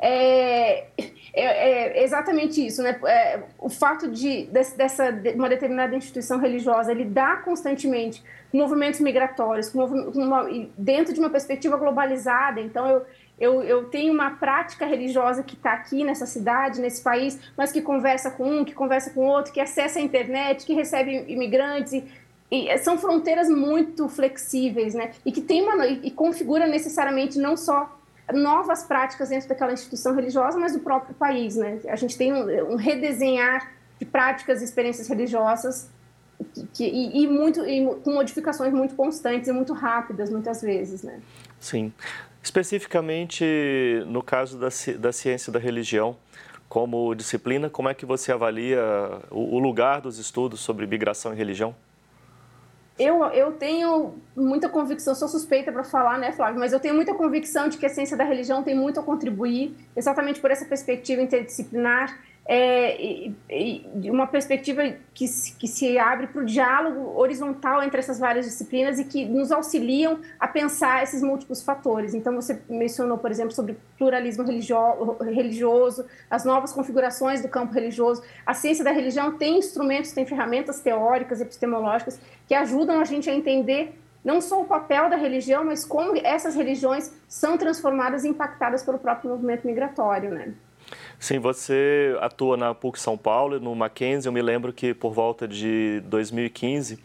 É, 0.00 0.86
é, 1.34 2.00
é, 2.00 2.04
exatamente 2.04 2.64
isso, 2.64 2.82
né? 2.82 2.98
É, 3.06 3.42
o 3.58 3.68
fato 3.68 4.08
de 4.08 4.46
dessa 4.46 5.10
de 5.10 5.30
uma 5.30 5.48
determinada 5.48 5.94
instituição 5.94 6.38
religiosa 6.38 6.92
lidar 6.92 7.44
constantemente 7.44 8.22
com 8.50 8.58
movimentos 8.58 9.00
migratórios, 9.00 9.68
com 9.68 9.84
uma, 9.84 10.48
dentro 10.76 11.12
de 11.12 11.20
uma 11.20 11.28
perspectiva 11.28 11.76
globalizada. 11.76 12.60
Então, 12.60 12.88
eu, 12.88 13.06
eu, 13.38 13.62
eu 13.62 13.84
tenho 13.86 14.12
uma 14.12 14.30
prática 14.30 14.86
religiosa 14.86 15.42
que 15.42 15.54
está 15.54 15.72
aqui 15.72 16.04
nessa 16.04 16.26
cidade, 16.26 16.80
nesse 16.80 17.02
país, 17.02 17.38
mas 17.56 17.72
que 17.72 17.82
conversa 17.82 18.30
com 18.30 18.60
um, 18.60 18.64
que 18.64 18.72
conversa 18.72 19.10
com 19.10 19.26
outro, 19.26 19.52
que 19.52 19.60
acessa 19.60 19.98
a 19.98 20.02
internet, 20.02 20.64
que 20.64 20.74
recebe 20.74 21.24
imigrantes 21.28 21.92
e, 21.92 22.04
e 22.50 22.78
são 22.78 22.96
fronteiras 22.96 23.48
muito 23.50 24.08
flexíveis, 24.08 24.94
né? 24.94 25.10
E 25.26 25.32
que 25.32 25.40
tem 25.40 25.62
uma 25.62 25.86
e 25.86 26.10
configura 26.10 26.66
necessariamente 26.66 27.38
não 27.38 27.56
só 27.56 27.97
novas 28.32 28.82
práticas 28.82 29.30
dentro 29.30 29.48
daquela 29.48 29.72
instituição 29.72 30.14
religiosa, 30.14 30.58
mas 30.58 30.72
do 30.72 30.80
próprio 30.80 31.14
país, 31.14 31.56
né? 31.56 31.80
A 31.88 31.96
gente 31.96 32.16
tem 32.16 32.32
um, 32.32 32.72
um 32.72 32.76
redesenhar 32.76 33.72
de 33.98 34.04
práticas 34.04 34.60
e 34.60 34.64
experiências 34.64 35.08
religiosas 35.08 35.90
que, 36.54 36.66
que, 36.72 36.84
e, 36.84 37.22
e, 37.22 37.26
muito, 37.26 37.64
e 37.66 37.84
com 38.04 38.12
modificações 38.12 38.72
muito 38.72 38.94
constantes 38.94 39.48
e 39.48 39.52
muito 39.52 39.72
rápidas, 39.72 40.30
muitas 40.30 40.62
vezes, 40.62 41.02
né? 41.02 41.20
Sim. 41.58 41.92
Especificamente 42.42 43.44
no 44.06 44.22
caso 44.22 44.58
da, 44.58 44.68
da 44.98 45.12
ciência 45.12 45.52
da 45.52 45.58
religião, 45.58 46.16
como 46.68 47.14
disciplina. 47.14 47.68
Como 47.70 47.88
é 47.88 47.94
que 47.94 48.06
você 48.06 48.30
avalia 48.30 48.80
o 49.30 49.58
lugar 49.58 50.00
dos 50.00 50.18
estudos 50.18 50.60
sobre 50.60 50.86
migração 50.86 51.32
e 51.32 51.36
religião? 51.36 51.74
Eu, 52.98 53.24
eu 53.26 53.52
tenho 53.52 54.14
muita 54.34 54.68
convicção, 54.68 55.14
sou 55.14 55.28
suspeita 55.28 55.70
para 55.70 55.84
falar, 55.84 56.18
né, 56.18 56.32
Flávio? 56.32 56.58
Mas 56.58 56.72
eu 56.72 56.80
tenho 56.80 56.94
muita 56.94 57.14
convicção 57.14 57.68
de 57.68 57.78
que 57.78 57.86
a 57.86 57.88
ciência 57.88 58.16
da 58.16 58.24
religião 58.24 58.62
tem 58.62 58.74
muito 58.74 58.98
a 58.98 59.02
contribuir, 59.02 59.76
exatamente 59.94 60.40
por 60.40 60.50
essa 60.50 60.64
perspectiva 60.64 61.22
interdisciplinar 61.22 62.18
é, 62.50 63.30
uma 64.04 64.26
perspectiva 64.26 64.82
que, 65.12 65.26
que 65.58 65.68
se 65.68 65.98
abre 65.98 66.28
para 66.28 66.40
o 66.40 66.46
diálogo 66.46 67.20
horizontal 67.20 67.82
entre 67.82 67.98
essas 67.98 68.18
várias 68.18 68.46
disciplinas 68.46 68.98
e 68.98 69.04
que 69.04 69.26
nos 69.26 69.52
auxiliam 69.52 70.20
a 70.40 70.48
pensar 70.48 71.02
esses 71.02 71.22
múltiplos 71.22 71.62
fatores. 71.62 72.14
Então, 72.14 72.34
você 72.34 72.62
mencionou, 72.66 73.18
por 73.18 73.30
exemplo, 73.30 73.52
sobre 73.52 73.76
pluralismo 73.98 74.44
religioso, 74.44 76.06
as 76.30 76.46
novas 76.46 76.72
configurações 76.72 77.42
do 77.42 77.50
campo 77.50 77.74
religioso. 77.74 78.22
A 78.46 78.54
ciência 78.54 78.82
da 78.82 78.92
religião 78.92 79.36
tem 79.36 79.58
instrumentos, 79.58 80.12
tem 80.12 80.24
ferramentas 80.24 80.80
teóricas, 80.80 81.42
epistemológicas, 81.42 82.18
que 82.46 82.54
ajudam 82.54 82.98
a 82.98 83.04
gente 83.04 83.28
a 83.28 83.34
entender 83.34 83.92
não 84.24 84.40
só 84.40 84.62
o 84.62 84.64
papel 84.64 85.10
da 85.10 85.16
religião, 85.16 85.64
mas 85.64 85.84
como 85.84 86.16
essas 86.16 86.54
religiões 86.54 87.12
são 87.28 87.58
transformadas 87.58 88.24
e 88.24 88.28
impactadas 88.28 88.82
pelo 88.82 88.98
próprio 88.98 89.30
movimento 89.30 89.66
migratório, 89.66 90.30
né? 90.30 90.54
Sim, 91.20 91.40
você 91.40 92.16
atua 92.20 92.56
na 92.56 92.72
PUC 92.72 92.98
São 92.98 93.18
Paulo, 93.18 93.58
no 93.58 93.74
Mackenzie. 93.74 94.28
Eu 94.28 94.32
me 94.32 94.40
lembro 94.40 94.72
que 94.72 94.94
por 94.94 95.12
volta 95.12 95.48
de 95.48 96.00
2015 96.06 96.98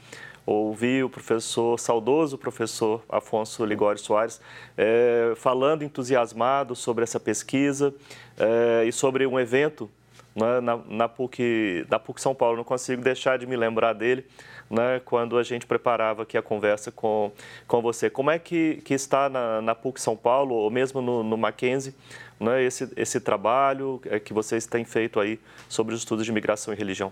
ouvi 0.45 1.03
o 1.03 1.09
professor, 1.09 1.79
saudoso 1.79 2.37
professor 2.37 3.03
Afonso 3.09 3.65
Ligório 3.65 3.99
Soares, 3.99 4.39
é, 4.77 5.33
falando 5.35 5.83
entusiasmado 5.83 6.75
sobre 6.75 7.03
essa 7.03 7.19
pesquisa 7.19 7.93
é, 8.37 8.85
e 8.85 8.91
sobre 8.91 9.25
um 9.25 9.39
evento 9.39 9.89
né, 10.35 10.59
na, 10.61 10.77
na, 10.77 11.09
PUC, 11.09 11.83
na 11.89 11.97
PUC 11.97 12.21
São 12.21 12.35
Paulo. 12.35 12.57
Não 12.57 12.63
consigo 12.63 13.01
deixar 13.01 13.39
de 13.39 13.47
me 13.47 13.55
lembrar 13.55 13.93
dele 13.93 14.25
né, 14.69 15.01
quando 15.03 15.37
a 15.37 15.43
gente 15.43 15.65
preparava 15.65 16.23
aqui 16.23 16.37
a 16.37 16.41
conversa 16.41 16.91
com, 16.91 17.31
com 17.67 17.81
você. 17.81 18.09
Como 18.09 18.31
é 18.31 18.39
que, 18.39 18.81
que 18.83 18.93
está 18.93 19.29
na, 19.29 19.61
na 19.61 19.75
PUC 19.75 19.99
São 19.99 20.15
Paulo, 20.15 20.55
ou 20.55 20.69
mesmo 20.69 21.01
no, 21.01 21.23
no 21.23 21.37
Mackenzie, 21.37 21.93
né, 22.39 22.63
esse, 22.63 22.91
esse 22.95 23.19
trabalho 23.19 24.01
é, 24.05 24.19
que 24.19 24.33
vocês 24.33 24.65
têm 24.65 24.83
feito 24.83 25.19
aí 25.19 25.39
sobre 25.69 25.93
os 25.93 26.01
estudos 26.01 26.25
de 26.25 26.31
migração 26.31 26.73
e 26.73 26.77
religião? 26.77 27.11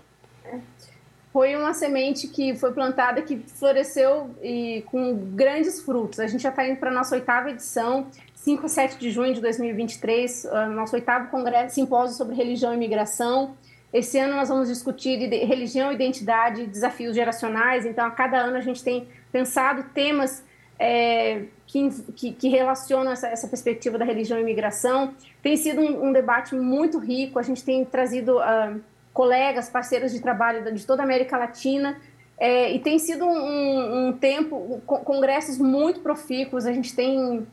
Foi 1.32 1.56
uma 1.56 1.72
semente 1.72 2.28
que 2.28 2.54
foi 2.54 2.72
plantada, 2.72 3.22
que 3.22 3.38
floresceu 3.38 4.30
e 4.42 4.84
com 4.90 5.14
grandes 5.34 5.80
frutos. 5.80 6.20
A 6.20 6.26
gente 6.26 6.42
já 6.42 6.50
está 6.50 6.68
indo 6.68 6.76
para 6.76 6.90
a 6.90 6.92
nossa 6.92 7.14
oitava 7.14 7.50
edição, 7.50 8.06
5 8.34 8.66
a 8.66 8.68
7 8.68 8.98
de 8.98 9.10
junho 9.10 9.32
de 9.32 9.40
2023, 9.40 10.44
ah, 10.46 10.66
nosso 10.66 10.94
oitavo 10.94 11.30
congresso, 11.30 11.76
simpósio 11.76 12.18
sobre 12.18 12.36
religião 12.36 12.74
e 12.74 12.76
migração. 12.76 13.56
Esse 13.92 14.18
ano 14.18 14.34
nós 14.34 14.48
vamos 14.48 14.68
discutir 14.68 15.18
religião, 15.18 15.92
identidade, 15.92 16.66
desafios 16.66 17.14
geracionais. 17.14 17.84
Então, 17.84 18.06
a 18.06 18.10
cada 18.10 18.38
ano 18.38 18.56
a 18.56 18.60
gente 18.60 18.82
tem 18.82 19.06
pensado 19.30 19.84
temas 19.92 20.42
é, 20.78 21.44
que, 21.66 21.90
que, 22.14 22.32
que, 22.32 22.48
relacionam 22.48 23.12
essa, 23.12 23.28
essa, 23.28 23.46
perspectiva 23.46 23.98
da 23.98 24.04
religião 24.04 24.38
e 24.38 24.42
imigração. 24.42 25.14
Tem 25.42 25.56
sido 25.56 25.80
um, 25.80 26.08
um 26.08 26.12
debate 26.12 26.54
muito 26.54 26.98
rico, 26.98 27.38
a 27.38 27.42
gente 27.42 27.62
tem 27.62 27.84
trazido 27.84 28.38
uh, 28.38 28.80
colegas, 29.12 29.68
parceiros 29.68 30.10
de 30.10 30.20
trabalho 30.20 30.74
de 30.74 30.86
toda 30.86 31.02
a 31.02 31.04
América 31.04 31.36
Latina, 31.36 32.00
é, 32.38 32.72
e 32.72 32.80
tem 32.80 32.98
sido 32.98 33.24
um, 33.24 34.08
um 34.08 34.12
tempo, 34.12 34.82
congressos 34.86 35.58
muito 35.58 36.00
profícuos, 36.00 36.66
a 36.66 36.72
gente 36.72 36.94
tem... 36.96 37.46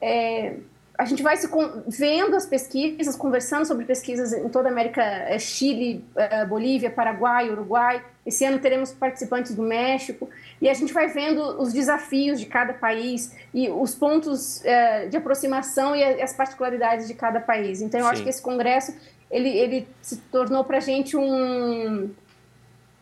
É, 0.00 0.56
a 0.98 1.04
gente 1.04 1.22
vai 1.22 1.36
se 1.36 1.48
vendo 1.86 2.34
as 2.34 2.46
pesquisas, 2.46 3.16
conversando 3.16 3.66
sobre 3.66 3.84
pesquisas 3.84 4.32
em 4.32 4.48
toda 4.48 4.68
a 4.68 4.72
América, 4.72 5.02
é, 5.02 5.38
Chile, 5.38 6.04
é, 6.14 6.44
Bolívia, 6.44 6.90
Paraguai, 6.90 7.50
Uruguai. 7.50 8.02
Esse 8.24 8.44
ano 8.44 8.58
teremos 8.58 8.92
participantes 8.92 9.54
do 9.54 9.62
México 9.62 10.28
e 10.60 10.68
a 10.68 10.74
gente 10.74 10.92
vai 10.92 11.08
vendo 11.08 11.60
os 11.60 11.72
desafios 11.72 12.40
de 12.40 12.46
cada 12.46 12.72
país 12.72 13.34
e 13.52 13.68
os 13.68 13.94
pontos 13.94 14.64
é, 14.64 15.06
de 15.06 15.16
aproximação 15.16 15.94
e 15.94 16.02
as 16.02 16.32
particularidades 16.32 17.06
de 17.06 17.14
cada 17.14 17.40
país. 17.40 17.80
Então, 17.82 18.00
eu 18.00 18.06
Sim. 18.06 18.12
acho 18.12 18.22
que 18.22 18.30
esse 18.30 18.42
congresso 18.42 18.94
ele, 19.30 19.50
ele 19.50 19.88
se 20.00 20.16
tornou 20.16 20.64
para 20.64 20.78
a 20.78 20.80
gente 20.80 21.16
um 21.16 22.10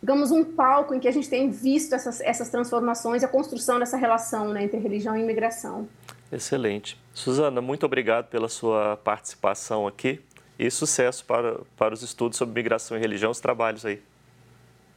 digamos, 0.01 0.29
um 0.29 0.43
palco 0.43 0.93
em 0.93 0.99
que 0.99 1.07
a 1.07 1.11
gente 1.11 1.27
tem 1.27 1.49
visto 1.49 1.95
essas, 1.95 2.21
essas 2.21 2.49
transformações, 2.49 3.23
a 3.23 3.27
construção 3.27 3.79
dessa 3.79 3.97
relação 3.97 4.49
né, 4.49 4.63
entre 4.63 4.77
religião 4.77 5.17
e 5.17 5.21
imigração. 5.21 5.87
Excelente. 6.35 6.99
Suzana, 7.13 7.61
muito 7.61 7.85
obrigado 7.85 8.27
pela 8.27 8.49
sua 8.49 8.97
participação 8.97 9.87
aqui 9.87 10.21
e 10.59 10.69
sucesso 10.69 11.23
para, 11.23 11.59
para 11.77 11.93
os 11.93 12.01
estudos 12.01 12.37
sobre 12.37 12.53
migração 12.53 12.97
e 12.97 12.99
religião, 12.99 13.31
os 13.31 13.39
trabalhos 13.39 13.85
aí. 13.85 14.01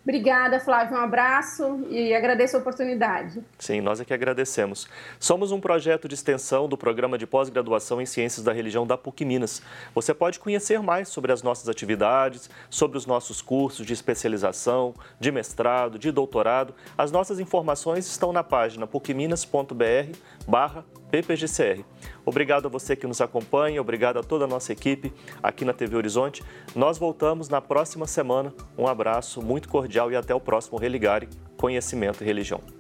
Obrigada, 0.03 0.59
Flávio. 0.59 0.97
Um 0.97 1.01
abraço 1.01 1.87
e 1.91 2.15
agradeço 2.15 2.57
a 2.57 2.61
oportunidade. 2.61 3.45
Sim, 3.59 3.83
nós 3.83 4.01
é 4.01 4.07
que 4.07 4.15
agradecemos. 4.15 4.89
Somos 5.21 5.53
um 5.53 5.61
projeto 5.61 6.09
de 6.09 6.15
extensão 6.15 6.67
do 6.67 6.79
programa 6.79 7.19
de 7.19 7.27
pós-graduação 7.27 8.01
em 8.01 8.07
Ciências 8.07 8.43
da 8.43 8.53
Religião 8.53 8.87
da 8.87 8.97
PUC 8.97 9.25
Minas. 9.25 9.61
Você 9.95 10.15
pode 10.15 10.39
conhecer 10.39 10.81
mais 10.81 11.09
sobre 11.09 11.31
as 11.31 11.43
nossas 11.43 11.69
atividades, 11.69 12.49
sobre 12.71 12.97
os 12.97 13.05
nossos 13.05 13.43
cursos 13.43 13.85
de 13.85 13.93
especialização, 13.93 14.95
de 15.21 15.31
mestrado, 15.31 15.99
de 15.99 16.11
doutorado. 16.11 16.75
As 16.97 17.13
nossas 17.13 17.39
informações 17.39 18.07
estão 18.07 18.33
na 18.33 18.43
página 18.43 18.87
pucminas.br 18.87 20.17
barra 20.47 20.87
PPGCR. 21.11 21.85
Obrigado 22.25 22.67
a 22.67 22.69
você 22.69 22.95
que 22.95 23.07
nos 23.07 23.21
acompanha, 23.21 23.81
obrigado 23.81 24.19
a 24.19 24.23
toda 24.23 24.45
a 24.45 24.49
nossa 24.49 24.73
equipe 24.73 25.13
aqui 25.43 25.65
na 25.65 25.73
TV 25.73 25.97
Horizonte. 25.97 26.43
Nós 26.75 26.99
voltamos 26.99 27.49
na 27.49 27.61
próxima 27.61 28.07
semana. 28.07 28.53
Um 28.77 28.87
abraço 28.87 29.43
muito 29.43 29.69
cordial 29.69 30.11
e 30.13 30.17
até 30.17 30.35
o 30.35 30.41
próximo 30.41 30.79
Religare 30.79 31.29
Conhecimento 31.57 32.23
e 32.23 32.27
Religião. 32.27 32.78